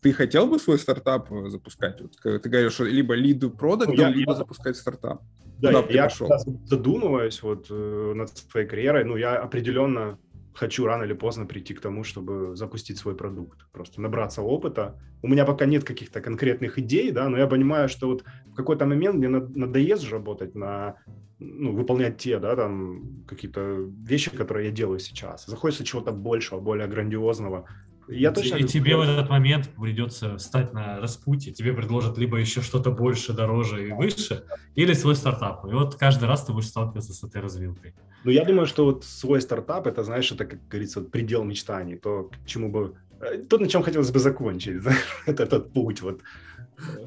[0.00, 2.00] ты хотел бы свой стартап э, запускать?
[2.00, 4.36] Вот, ты говоришь, что либо лиду продать, ну, либо я...
[4.36, 5.22] запускать стартап.
[5.58, 6.28] Да, Куда я пошел?
[6.64, 9.04] задумываюсь вот э, над своей карьерой.
[9.04, 10.18] Ну, я определенно
[10.54, 14.98] хочу рано или поздно прийти к тому, чтобы запустить свой продукт, просто набраться опыта.
[15.22, 18.86] У меня пока нет каких-то конкретных идей, да, но я понимаю, что вот в какой-то
[18.86, 20.96] момент мне надоест работать на,
[21.38, 25.46] ну, выполнять те, да, там, какие-то вещи, которые я делаю сейчас.
[25.46, 27.68] Захочется чего-то большего, более грандиозного.
[28.10, 32.60] Я точно и тебе в этот момент придется встать на распутье, тебе предложат либо еще
[32.60, 34.44] что-то больше, дороже и выше,
[34.74, 35.64] или свой стартап.
[35.64, 37.94] И вот каждый раз ты будешь сталкиваться с этой развилкой.
[38.24, 42.24] Ну, я думаю, что вот свой стартап, это, знаешь, это, как говорится, предел мечтаний, то,
[42.24, 42.94] к чему бы...
[43.20, 44.82] Э, то, на чем хотелось бы закончить,
[45.26, 46.20] это этот путь, вот.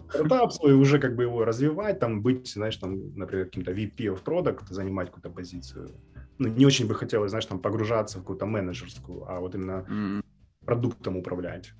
[0.09, 4.23] Стартап свой, уже как бы его развивать, там быть, знаешь, там, например, каким-то VP of
[4.23, 5.89] Product, занимать какую-то позицию.
[6.39, 10.22] Ну, не очень бы хотелось, знаешь, там, погружаться в какую-то менеджерскую, а вот именно mm-hmm
[10.73, 11.73] продуктом управлять.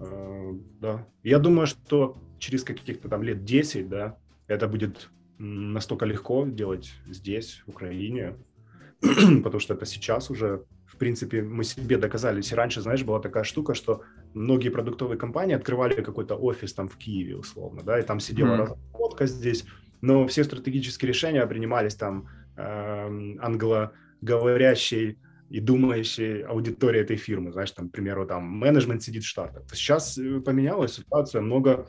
[0.00, 1.06] Э, да.
[1.22, 4.16] Я думаю, что через каких-то там лет 10, да,
[4.46, 8.34] это будет настолько легко делать здесь, в Украине,
[9.42, 12.36] потому что это сейчас уже, в принципе, мы себе доказали.
[12.36, 14.02] Если раньше, знаешь, была такая штука, что
[14.34, 18.62] многие продуктовые компании открывали какой-то офис там в Киеве, условно, да, и там сидела mm-hmm.
[18.62, 19.64] разработка здесь,
[20.02, 25.16] но все стратегические решения принимались там э, англоговорящей
[25.50, 27.52] и думающей аудитории этой фирмы.
[27.52, 29.64] Знаешь, там, к примеру, там менеджмент сидит в Штатах.
[29.72, 31.86] Сейчас э, поменялась ситуация, много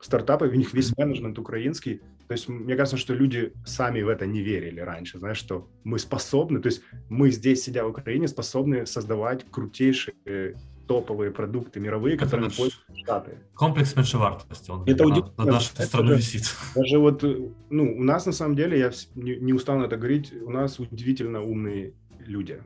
[0.00, 2.00] стартапов, у них весь менеджмент украинский.
[2.26, 5.98] То есть мне кажется, что люди сами в это не верили раньше, знаешь, что мы
[5.98, 10.56] способны, то есть мы здесь, сидя в Украине, способны создавать крутейшие
[10.88, 13.38] топовые продукты мировые, которые пользуются Штаты.
[13.54, 16.54] Комплекс меньшевартости, он это на, на нашу это страну даже, висит.
[16.74, 20.32] Даже вот, э, ну, у нас на самом деле, я не, не устану это говорить,
[20.32, 22.62] у нас удивительно умные люди.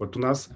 [0.00, 0.48] Вот у нас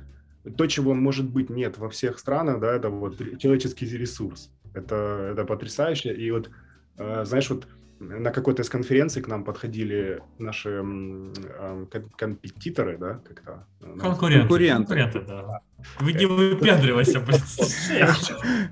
[0.57, 4.51] то, чего, может быть, нет во всех странах, да, это вот человеческий ресурс.
[4.75, 6.15] Это, это потрясающе.
[6.15, 6.51] И вот,
[6.99, 7.69] э, знаешь, вот
[8.09, 11.85] на какой-то из конференций к нам подходили наши э,
[12.17, 13.67] компетиторы, да, как-то?
[14.01, 14.41] Конкуренты.
[14.41, 15.61] Конкуренты, Конкуренты да.
[16.01, 17.41] Вы не выпендривайся, блин.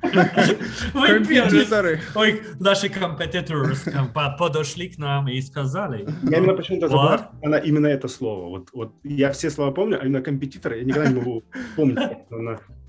[0.93, 2.01] Компьютеры.
[2.15, 3.75] Ой, наши компетиторы
[4.15, 6.09] подошли к нам и сказали.
[6.23, 8.49] Я именно почему-то забыл она именно это слово.
[8.49, 11.43] Вот, вот я все слова помню, а именно компетиторы я никогда не могу
[11.77, 11.99] помнить.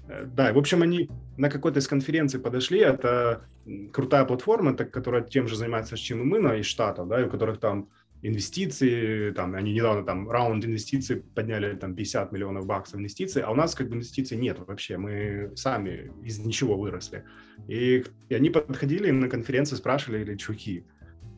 [0.07, 3.45] Э, да, в общем, они на какой-то из конференций подошли, это
[3.91, 7.29] крутая платформа, которая тем же занимается, чем и мы, на из Штатов, да, и у
[7.29, 7.89] которых там
[8.21, 13.55] инвестиции, там, они недавно там раунд инвестиций подняли там 50 миллионов баксов инвестиций, а у
[13.55, 17.25] нас как бы инвестиций нет вообще, мы сами из ничего выросли.
[17.67, 20.85] И, и они подходили на конференции, спрашивали, или чуваки,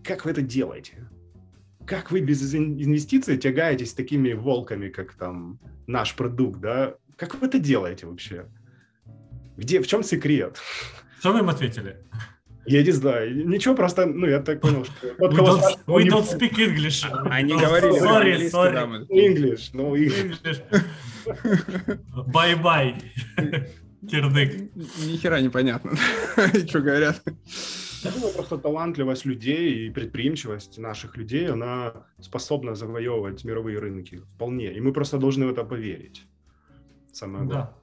[0.03, 1.09] как вы это делаете?
[1.87, 6.95] Как вы без инвестиций тягаетесь такими волками, как там наш продукт, да?
[7.17, 8.45] Как вы это делаете вообще?
[9.57, 10.57] Где, в чем секрет?
[11.19, 11.97] Что вы им ответили?
[12.65, 13.47] Я не знаю.
[13.47, 15.07] Ничего, просто, ну, я так понял, что...
[15.19, 17.05] We don't, we don't speak English.
[17.29, 19.07] Они говорили sorry, sorry.
[19.09, 20.61] English, no English.
[22.33, 23.01] Bye-bye.
[24.09, 24.71] Кирдык.
[24.75, 25.91] Ни хера непонятно,
[26.67, 27.21] что говорят.
[28.03, 34.73] Я думаю, просто талантливость людей и предприимчивость наших людей, она способна завоевывать мировые рынки вполне.
[34.73, 36.23] И мы просто должны в это поверить.
[37.15, 37.67] Самое главное.
[37.67, 37.73] Да.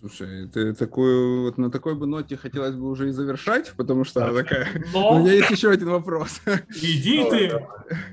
[0.00, 4.24] Слушай, ты такую, вот на такой бы ноте хотелось бы уже и завершать, потому что
[4.24, 4.66] она такая...
[4.92, 5.16] Но...
[5.16, 6.40] У меня есть еще один вопрос.
[6.70, 7.52] Иди ты,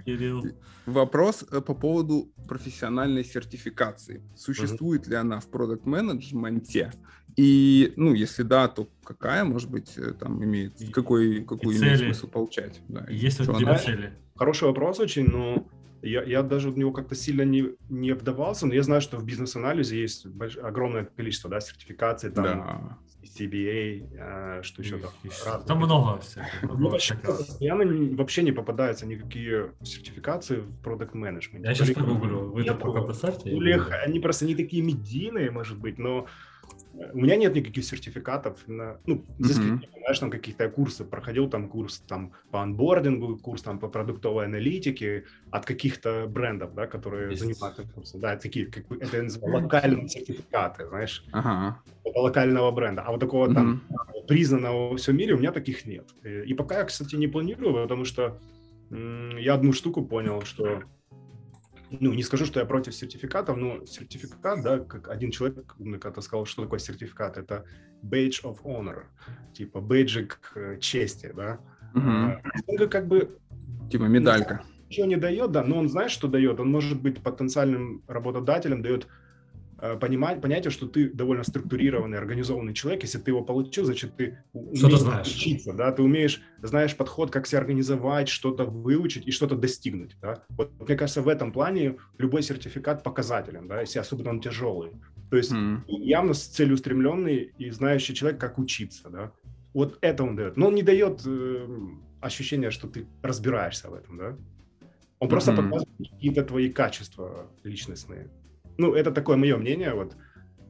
[0.05, 0.43] Кирилл.
[0.85, 4.21] Вопрос э, по поводу профессиональной сертификации.
[4.35, 6.91] Существует ли она в продукт-менеджменте?
[7.37, 12.27] И, ну, если да, то какая, может быть, э, там имеет, какой, какую имеет смысл
[12.27, 12.81] получать?
[12.87, 14.13] Да, Есть у тебя цели?
[14.35, 15.67] Хороший вопрос очень, но
[16.01, 19.25] я, я даже в него как-то сильно не, не вдавался, но я знаю, что в
[19.25, 20.57] бизнес-анализе есть больш...
[20.57, 22.97] огромное количество да, сертификаций, там, да.
[23.23, 25.11] CBA, э, что еще там.
[25.45, 25.65] Разных.
[25.65, 26.21] Там много
[26.63, 32.75] Ну, постоянно вообще не попадаются никакие сертификации в продукт менеджменте Я сейчас погуглю, вы это
[32.75, 33.51] пока поставьте.
[34.03, 36.27] Они просто не такие медийные, может быть, но
[37.13, 39.99] у меня нет никаких сертификатов, на, ну, за исключением, mm-hmm.
[39.99, 45.25] знаешь, там каких-то курсы, проходил там курс там по анбордингу, курс там по продуктовой аналитике
[45.51, 47.41] от каких-то брендов, да, которые Есть.
[47.41, 48.19] занимаются курсом.
[48.19, 51.73] Да, такие, как бы, это локальные сертификаты, знаешь, uh-huh.
[52.03, 53.03] это локального бренда.
[53.03, 53.53] А вот такого mm-hmm.
[53.53, 53.81] там
[54.27, 56.09] признанного во всем мире у меня таких нет.
[56.23, 58.39] И, и пока я, кстати, не планирую, потому что
[58.91, 60.83] м- я одну штуку понял, что
[61.91, 66.45] ну, не скажу, что я против сертификатов, но сертификат, да, как один человек когда-то сказал,
[66.45, 67.65] что такое сертификат, это
[68.03, 69.03] badge of honor,
[69.53, 71.59] типа бейджик э, чести, да.
[71.95, 72.89] Угу.
[72.89, 73.37] как бы...
[73.91, 74.63] Типа медалька.
[74.89, 76.59] Ничего не дает, да, но он знает, что дает.
[76.59, 79.07] Он может быть потенциальным работодателем, дает
[79.99, 83.03] понимать, понятие, что ты довольно структурированный, организованный человек.
[83.03, 85.27] Если ты его получил, значит, ты умеешь знаешь.
[85.27, 90.43] учиться, да, ты умеешь, знаешь подход, как себя организовать, что-то выучить и что-то достигнуть, да.
[90.49, 94.91] Вот, мне кажется, в этом плане любой сертификат показателен, да, если особенно он тяжелый.
[95.29, 95.83] То есть mm.
[95.87, 99.31] явно целеустремленный и знающий человек, как учиться, да.
[99.73, 100.57] Вот это он дает.
[100.57, 101.67] Но он не дает э,
[102.21, 104.37] ощущения, что ты разбираешься в этом, да.
[105.19, 105.31] Он mm-hmm.
[105.31, 108.29] просто показывает какие-то твои качества личностные.
[108.79, 110.15] Ну, это такое мое мнение, вот.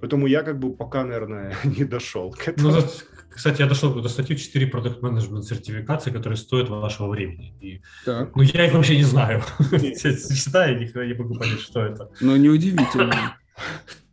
[0.01, 2.71] Поэтому я как бы пока, наверное, не дошел к этому.
[2.71, 2.81] Ну,
[3.29, 7.55] кстати, я дошел до статьи 4 продукт менеджмент сертификации, которые стоят вашего времени.
[7.61, 8.35] И, так.
[8.35, 9.43] Ну, я их вообще не знаю.
[9.69, 12.09] Читаю, никогда не могу понять, что это.
[12.19, 13.37] Ну, неудивительно.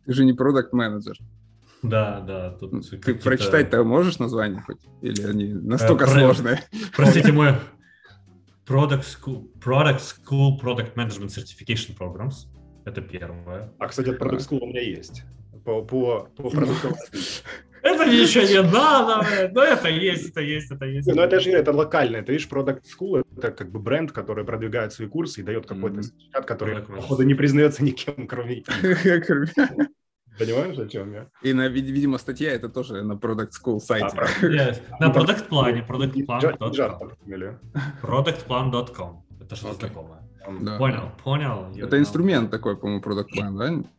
[0.05, 1.17] Ты же не продукт менеджер
[1.81, 2.51] Да, да.
[2.51, 4.77] Тут ну, Ты прочитать-то можешь название хоть?
[5.01, 6.63] Или они настолько э, сложные?
[6.95, 7.55] Простите, мой
[8.67, 12.45] Product School, Product School Product Management Certification Programs.
[12.87, 13.73] Это первое.
[13.79, 15.23] А, кстати, продукт School у меня есть.
[15.65, 16.93] По, по, по продуктам.
[17.83, 21.07] Это еще не надо, но это есть, это есть, это есть.
[21.07, 22.17] Ну, это же это локально.
[22.17, 26.01] Это, видишь, Product School— это как бы бренд, который продвигает свои курсы и дает какой-то
[26.01, 28.63] сертификат, который, походу, не признается никем, кроме
[30.39, 31.27] Понимаешь, о чем я?
[31.41, 34.15] И, на, видимо, статья это тоже на Product School сайте.
[34.99, 37.57] На Product плане, Product Plan.
[38.01, 39.25] Productplan.com.
[39.41, 39.87] Это что-то
[40.61, 40.77] Да.
[40.77, 41.67] Понял, понял.
[41.75, 43.89] Это инструмент такой, по-моему, Product Plan, да?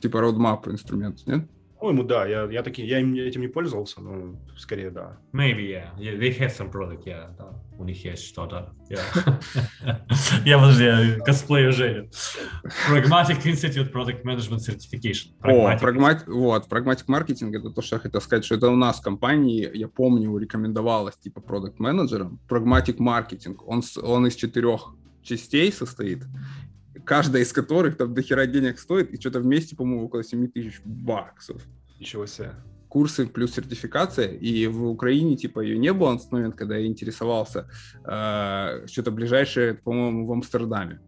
[0.00, 1.48] Типа roadmap инструмент, нет?
[1.78, 2.26] По-моему, да.
[2.26, 5.18] Я, я, таки, я этим не пользовался, но скорее да.
[5.32, 5.96] Maybe, yeah.
[5.96, 7.30] yeah they have some product, yeah.
[7.38, 7.52] Да.
[7.78, 8.74] У них есть что-то.
[8.90, 9.40] Yeah.
[10.44, 12.08] я, подожди, косплею Женю.
[12.90, 15.30] Pragmatic Institute Product Management Certification.
[15.40, 15.76] Pragmatic.
[15.76, 16.26] О, прагмат...
[16.26, 19.70] вот, Pragmatic Marketing, это то, что я хотел сказать, что это у нас в компании,
[19.72, 24.96] я помню, рекомендовалось типа продукт менеджерам Pragmatic Marketing, он, он из четырех
[25.28, 26.24] частей состоит,
[27.04, 30.80] каждая из которых там до хера денег стоит, и что-то вместе, по-моему, около 7 тысяч
[30.84, 31.62] баксов.
[32.00, 32.54] Ничего себе.
[32.88, 36.86] Курсы плюс сертификация, и в Украине, типа, ее не было на тот момент, когда я
[36.86, 37.68] интересовался,
[38.04, 41.00] э, что-то ближайшее, по-моему, в Амстердаме.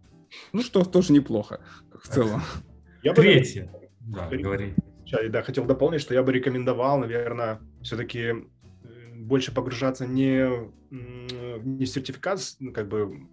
[0.53, 1.61] Ну, что тоже неплохо,
[2.03, 2.43] в целом.
[3.03, 3.73] Я Третье.
[4.01, 4.75] Да, говори.
[5.29, 8.35] Да, хотел дополнить, что я бы рекомендовал, наверное, все-таки
[9.17, 10.49] больше погружаться не,
[10.91, 13.27] не сертификат, ну, как бы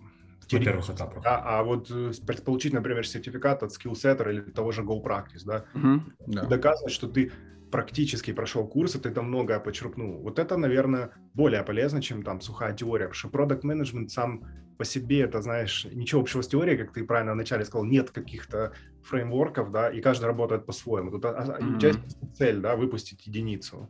[0.50, 1.24] первых этапах.
[1.24, 2.12] Да, а вот э,
[2.46, 6.46] получить, например, сертификат от скиллсеттера или того же GoPractice, да, угу, да.
[6.46, 7.32] доказывать, что ты
[7.72, 10.22] практически прошел курс, и ты там многое почерпнул.
[10.22, 14.46] Вот это, наверное, более полезно, чем там сухая теория, потому что продукт менеджмент сам
[14.78, 18.74] по себе, это, знаешь, ничего общего с теорией, как ты правильно вначале сказал, нет каких-то
[19.04, 21.12] фреймворков, да, и каждый работает по-своему.
[21.12, 21.76] Тут mm-hmm.
[21.76, 23.90] у тебя есть цель, да, выпустить единицу,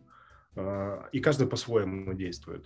[0.55, 2.65] а, и каждый по-своему действует.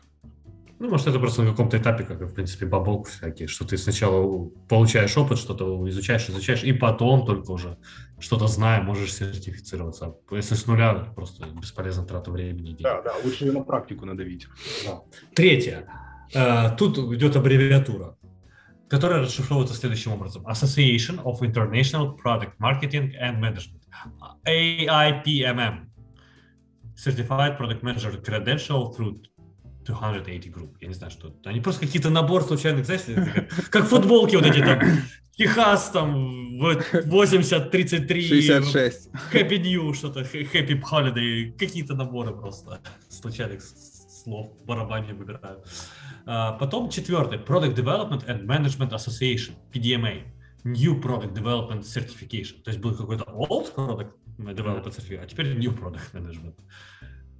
[0.81, 4.49] Ну, может, это просто на каком-то этапе, как, в принципе, бабок всякие, что ты сначала
[4.67, 7.77] получаешь опыт, что-то изучаешь, изучаешь, и потом только уже
[8.19, 10.15] что-то зная, можешь сертифицироваться.
[10.31, 12.75] Если с нуля, просто бесполезно трата времени.
[12.79, 14.47] Да, да, лучше на практику надавить.
[14.83, 15.01] Да.
[15.35, 15.87] Третье.
[16.33, 18.17] Э, тут идет аббревиатура,
[18.89, 20.47] которая расшифровывается следующим образом.
[20.47, 23.83] Association of International Product Marketing and Management.
[24.47, 25.91] AIPMM.
[26.95, 29.21] Certified Product Manager Credential through
[29.85, 30.75] 280 Group.
[30.81, 31.49] Я не знаю, что это.
[31.49, 33.01] Они просто какие-то набор случайных, знаешь,
[33.69, 34.79] как футболки вот эти там.
[35.37, 38.21] Техас там 80, 33.
[38.21, 39.09] 66.
[39.33, 41.51] Happy New, что-то, Happy Holiday.
[41.57, 43.61] Какие-то наборы просто случайных
[44.23, 45.63] слов в барабане выбираю.
[46.25, 47.39] А, потом четвертый.
[47.39, 50.23] Product Development and Management Association, PDMA.
[50.63, 52.61] New Product Development Certification.
[52.63, 56.55] То есть был какой-то old Product Development Certification, а теперь New Product Management.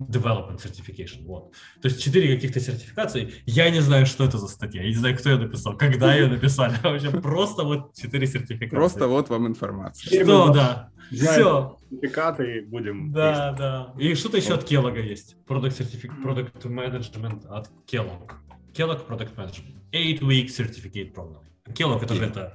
[0.10, 1.26] Development Certification.
[1.26, 1.52] Вот.
[1.82, 3.34] То есть четыре каких-то сертификации.
[3.46, 4.82] Я не знаю, что это за статья.
[4.82, 6.76] Я не знаю, кто ее написал, когда ее написали.
[6.84, 8.76] Вообще просто вот четыре сертификации.
[8.76, 10.24] Просто вот вам информация.
[10.24, 10.92] Что, да.
[11.12, 11.78] Все.
[11.90, 13.12] Сертификаты будем.
[13.12, 13.94] Да, да.
[14.00, 15.36] И что-то еще от Kellogg есть.
[15.48, 16.12] Product, certific...
[16.24, 18.32] Product Management от Kellogg.
[18.74, 19.82] Kellogg Product Management.
[19.92, 21.44] Eight Week Certificate Program.
[21.74, 22.54] Kellogg это же это,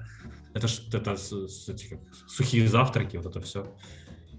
[0.55, 1.17] это, это, это
[2.29, 3.77] сухие завтраки, вот это все.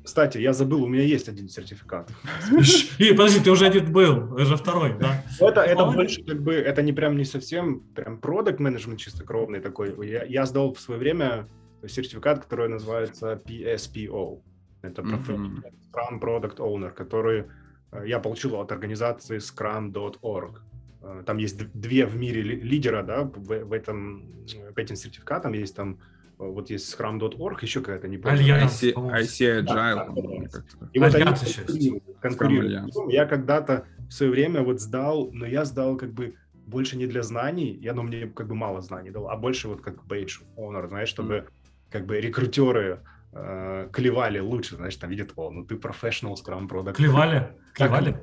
[0.08, 2.10] Кстати, я забыл, у меня есть один сертификат.
[2.98, 5.22] И, подожди, ты уже один был, уже второй, да?
[5.42, 10.10] Это, это больше как бы, это не прям не совсем прям продукт менеджмент чистокровный такой.
[10.10, 11.46] Я, я сдал в свое время
[11.86, 14.42] сертификат, который называется PSPO.
[14.82, 15.64] Это mm-hmm.
[15.92, 17.44] Scrum Product Owner, который
[17.92, 20.62] э, я получил от организации scrum.org.
[21.02, 25.76] Э, там есть две в мире лидера, да, в, в этом, по этим сертификатам есть
[25.76, 26.00] там
[26.38, 28.38] вот есть scrum.org, еще какая-то не помню.
[28.38, 29.66] Альянс, IC, IC Agile.
[29.66, 32.94] Да, да, И вот они конкурируют.
[33.10, 36.36] Я когда-то в свое время вот сдал, но я сдал как бы
[36.68, 39.82] больше не для знаний, я, ну, мне как бы мало знаний дал, а больше вот
[39.82, 41.48] как badge owner, знаешь, чтобы mm.
[41.90, 43.00] как бы рекрутеры
[43.32, 46.94] э, клевали лучше, знаешь, там видят, о, ну ты professional scrum product.
[46.94, 47.48] Клевали?
[47.74, 48.20] Клевали?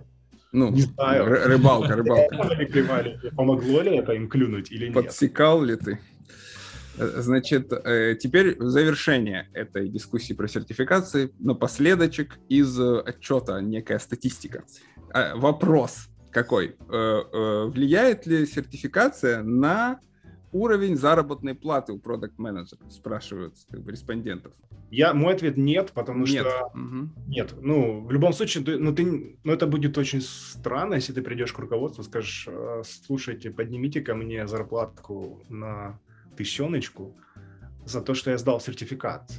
[0.53, 1.25] Ну, не знаю.
[1.25, 3.31] Рыбалка, рыбалка.
[3.37, 4.95] Помогло ли это им клюнуть или нет?
[4.95, 5.99] Подсекал ли ты?
[6.97, 14.65] Значит, э, теперь завершение этой дискуссии про сертификации, напоследочек из отчета некая статистика.
[15.13, 16.77] А, вопрос какой?
[16.89, 20.01] Э, э, влияет ли сертификация на
[20.53, 24.53] уровень заработной платы у продукт менеджера спрашивают как бы, респондентов.
[24.91, 26.47] Я, мой ответ нет, потому нет.
[26.47, 27.11] что угу.
[27.27, 27.55] нет.
[27.61, 31.53] Ну, в любом случае, ты, ну, ты, ну, это будет очень странно, если ты придешь
[31.53, 32.49] к руководству, скажешь,
[32.85, 35.99] слушайте, поднимите ко мне зарплатку на
[36.37, 37.17] тысячоночку
[37.85, 39.31] за то, что я сдал сертификат.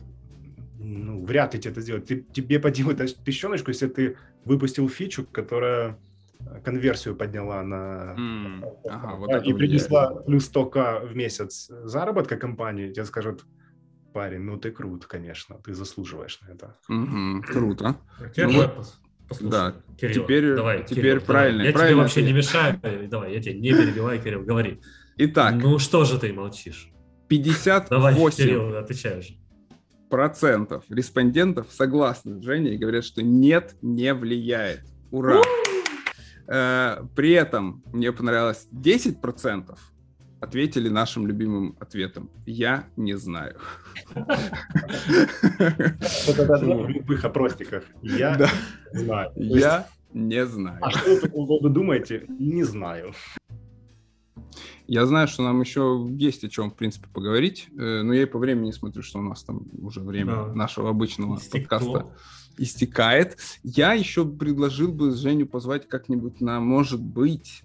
[0.78, 2.06] Ну, вряд ли тебе это сделать.
[2.06, 5.98] Ты, тебе поднимут тысячоночку, если ты выпустил фичу, которая
[6.40, 10.26] э, конверсию подняла на mm, ага, вот и принесла влияет.
[10.26, 13.46] плюс 100к в месяц заработка компании, тебе скажут,
[14.14, 16.78] парень, ну ты крут, конечно, ты заслуживаешь на это.
[16.90, 17.96] Mm-hmm, круто.
[18.38, 18.96] Ну, вот,
[19.28, 21.58] Послушай, да, Кирилл, теперь, давай, теперь Кирилл, правильно.
[21.58, 21.68] Давай.
[21.68, 22.80] Я правильно тебе вообще не мешаю,
[23.10, 24.80] давай, я тебя не перебиваю, Кирилл, говори.
[25.18, 25.56] Итак.
[25.56, 26.90] Ну что же ты молчишь?
[27.28, 29.38] 58 Давай, Кирилл, отвечаешь.
[30.10, 34.82] процентов респондентов согласны с Женей и говорят, что нет, не влияет.
[35.12, 35.42] Ура!
[36.48, 39.80] Э, при этом мне понравилось 10 процентов
[40.42, 42.30] ответили нашим любимым ответом.
[42.46, 43.58] Я не знаю.
[46.28, 47.84] Это в любых опросниках.
[48.02, 48.48] Я
[48.94, 49.32] знаю.
[49.36, 50.78] Я не знаю.
[50.82, 52.26] А что вы по поводу думаете?
[52.40, 53.14] Не знаю.
[54.88, 58.26] Я знаю, что нам еще есть о чем, в принципе, поговорить, э, но я и
[58.26, 60.54] по времени смотрю, что у нас там уже время да.
[60.54, 61.60] нашего обычного Истекло.
[61.60, 62.08] подкаста
[62.58, 63.38] истекает.
[63.64, 67.64] Я еще предложил бы Женю позвать как-нибудь на, может быть,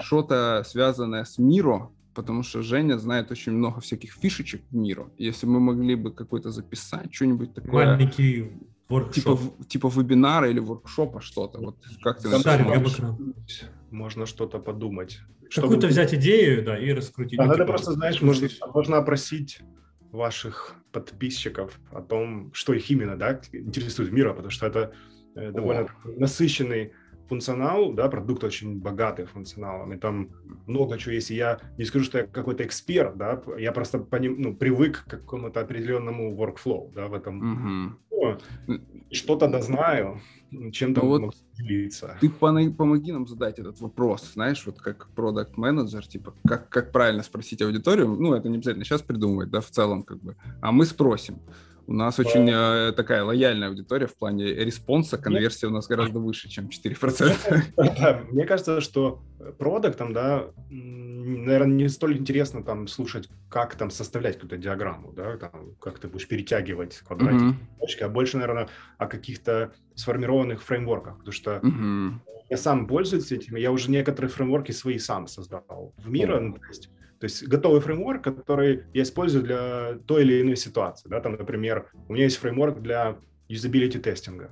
[0.00, 5.10] что-то связанное с Миро, потому что Женя знает очень много всяких фишечек в Миро.
[5.18, 7.86] Если мы могли бы какой-то записать, что-нибудь такое...
[7.86, 8.50] Маленький
[9.12, 9.36] Типа,
[9.66, 11.58] типа вебинара или воркшопа что-то.
[11.58, 12.28] Вот как ты
[13.96, 15.20] Можно что-то подумать.
[15.54, 15.88] Какую-то чтобы...
[15.88, 17.38] взять идею, да, и раскрутить.
[17.38, 19.60] А надо просто, знаешь, можно, можно опросить
[20.12, 24.92] ваших подписчиков о том, что их именно да, интересует мира, потому что это
[25.34, 25.88] э, довольно О.
[26.18, 26.92] насыщенный
[27.26, 30.28] функционал, да, продукт очень богатый функционалом, и там
[30.66, 31.30] много чего есть.
[31.30, 35.04] И я не скажу, что я какой-то эксперт, да, я просто по ним, ну, привык
[35.04, 37.96] к какому-то определенному workflow, да, в этом.
[38.20, 38.38] Угу.
[39.10, 40.20] Что-то да знаю,
[40.72, 41.34] чем-то ну, вот.
[41.54, 42.16] делиться.
[42.20, 47.22] Ты помоги нам задать этот вопрос, знаешь, вот как продукт менеджер типа, как, как правильно
[47.22, 50.86] спросить аудиторию, ну, это не обязательно сейчас придумывать, да, в целом, как бы, а мы
[50.86, 51.40] спросим,
[51.86, 56.18] У нас очень э, такая лояльная аудитория в плане response а, конверсия у нас гораздо
[56.18, 58.32] выше, чем 4%.
[58.32, 59.22] Мне кажется, что
[59.58, 65.74] продуктам, да, наверное, не столь интересно там слушать, как там составлять какую-то диаграмму, да, там,
[65.80, 67.80] как ты будешь перетягивать квадратики, mm-hmm.
[67.80, 68.68] точки, а больше, наверное,
[68.98, 72.10] о каких-то сформированных framework ах, потому что mm-hmm.
[72.50, 76.40] я сам пользуюсь этим, я уже некоторые framework и свои сам создавал в Miro, mm-hmm.
[76.40, 76.90] ну, то есть
[77.26, 81.08] то есть готовый фреймворк, который я использую для той или иной ситуации.
[81.08, 81.20] Да?
[81.20, 83.16] Там, например, у меня есть фреймворк для
[83.48, 84.48] юзабилити тестинга.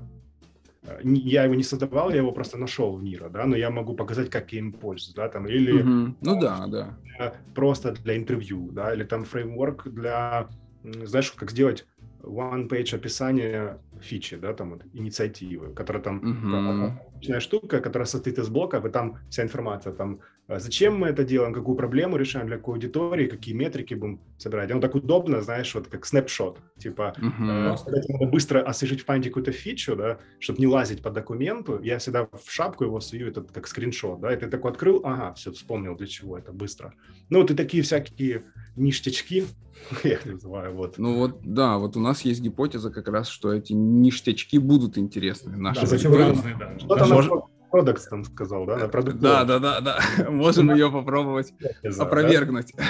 [0.82, 3.94] Э, я его не создавал, я его просто нашел в Нира, да, но я могу
[3.94, 5.84] показать, как я им пользуюсь, да, там, или...
[5.84, 6.14] Mm-hmm.
[6.20, 7.34] Ну да, да.
[7.54, 10.48] Просто для интервью, да, или там фреймворк для,
[10.82, 11.86] знаешь, как сделать
[12.22, 17.38] one-page описание фичи, да, там вот, инициативы, которая там mm-hmm.
[17.38, 21.54] штука, которая состоит из блоков, и там вся информация, там а зачем мы это делаем,
[21.54, 24.70] какую проблему решаем, для какой аудитории, какие метрики будем собирать.
[24.70, 26.58] Оно так удобно, знаешь, вот как снапшот.
[26.78, 27.76] Типа, uh-huh.
[27.86, 31.98] э, надо быстро освежить в памяти какую-то фичу, да, чтобы не лазить по документу, я
[31.98, 35.52] всегда в шапку его сую, этот как скриншот, да, и ты такой открыл, ага, все,
[35.52, 36.94] вспомнил, для чего это быстро.
[37.30, 38.44] Ну, вот и такие всякие
[38.76, 39.44] ништячки,
[40.04, 40.98] я их называю, вот.
[40.98, 45.56] Ну вот, да, вот у нас есть гипотеза как раз, что эти ништячки будут интересны
[45.56, 46.78] нашим да, зачем разные, да.
[46.78, 47.32] Что-то Может...
[47.74, 48.76] Продукт там сказал, да?
[48.76, 49.80] На продукт да, да, да,
[50.16, 50.30] да.
[50.30, 51.52] Можем ее попробовать
[51.98, 52.72] опровергнуть.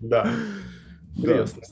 [0.00, 0.30] Да.
[1.16, 1.62] Интересно.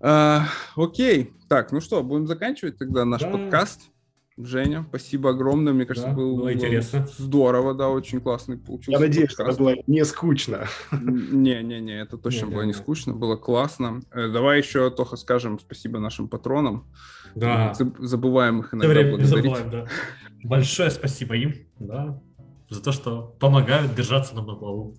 [0.00, 1.34] А, окей.
[1.48, 3.90] Так, ну что, будем заканчивать тогда наш подкаст.
[4.38, 5.74] Женя, спасибо огромное.
[5.74, 7.06] Мне кажется, да, был, было интересно.
[7.18, 8.92] Здорово, да, очень классный получился.
[8.92, 10.66] Я надеюсь, что это было не скучно.
[10.92, 14.00] Не-не-не, это точно не, было не, не скучно, было классно.
[14.10, 16.86] Э, давай еще, Тоха, скажем спасибо нашим патронам.
[17.34, 17.74] Да.
[17.98, 19.28] Забываем их иногда благодарить.
[19.28, 19.86] Забываем, да.
[20.42, 22.20] Большое спасибо им, да,
[22.68, 24.96] за то, что помогают держаться нам на плаву.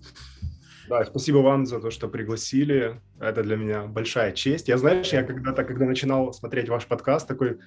[0.88, 3.00] Да, спасибо вам за то, что пригласили.
[3.18, 4.68] Это для меня большая честь.
[4.68, 7.58] Я, знаешь, я когда-то, когда начинал смотреть ваш подкаст, такой,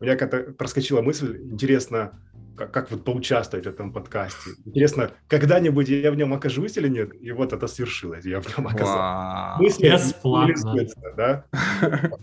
[0.00, 2.18] у меня как-то проскочила мысль, интересно,
[2.56, 4.50] как, как вот поучаствовать в этом подкасте.
[4.64, 7.10] Интересно, когда-нибудь я в нем окажусь или нет?
[7.20, 9.62] И вот это свершилось, я в нем оказался.
[9.62, 10.86] Мысли Бесплатно.
[11.16, 11.44] Да?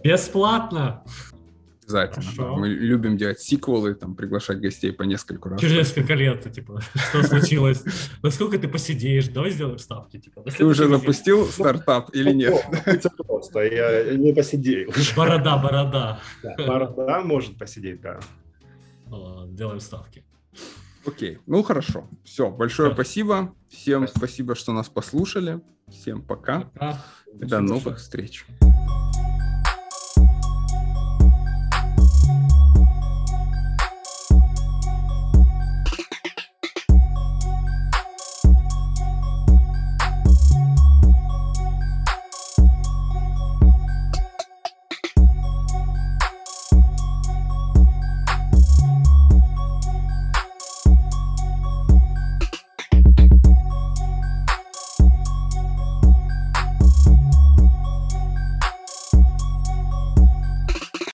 [0.03, 1.03] Бесплатно.
[1.87, 2.25] Обязательно.
[2.37, 2.51] Да.
[2.51, 5.61] Мы любим делать сиквелы, там, приглашать гостей по несколько раз.
[5.61, 7.81] Через несколько лет, типа, что случилось?
[8.21, 9.29] Насколько ты посидишь?
[9.29, 10.19] Давай сделаем ставки.
[10.19, 10.43] Типа.
[10.43, 12.61] Ты уже запустил стартап или нет?
[13.25, 14.91] Просто, я не посидею.
[15.15, 16.19] Борода, борода.
[16.57, 18.19] Борода может посидеть, да.
[19.47, 20.25] Делаем ставки.
[21.05, 22.09] Окей, ну хорошо.
[22.25, 23.55] Все, большое спасибо.
[23.69, 25.61] Всем спасибо, что нас послушали.
[25.89, 26.69] Всем пока.
[27.33, 28.45] До новых встреч.